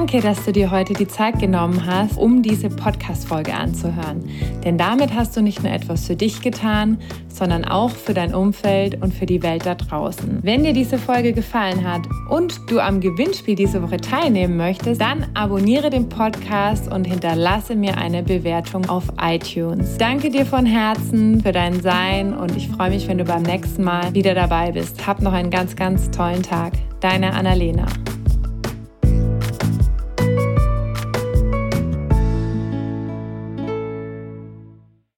[0.02, 4.28] Danke, dass du dir heute die Zeit genommen hast, um diese Podcast-Folge anzuhören.
[4.64, 6.98] Denn damit hast du nicht nur etwas für dich getan,
[7.28, 10.40] sondern auch für dein Umfeld und für die Welt da draußen.
[10.42, 12.00] Wenn dir diese Folge gefallen hat
[12.30, 17.96] und du am Gewinnspiel diese Woche teilnehmen möchtest, dann abonniere den Podcast und hinterlasse mir
[17.96, 19.98] eine Bewertung auf iTunes.
[19.98, 23.84] Danke dir von Herzen für dein Sein und ich freue mich, wenn du beim nächsten
[23.84, 25.06] Mal wieder dabei bist.
[25.06, 26.72] Hab noch einen ganz, ganz tollen Tag.
[26.98, 27.86] Deine Annalena.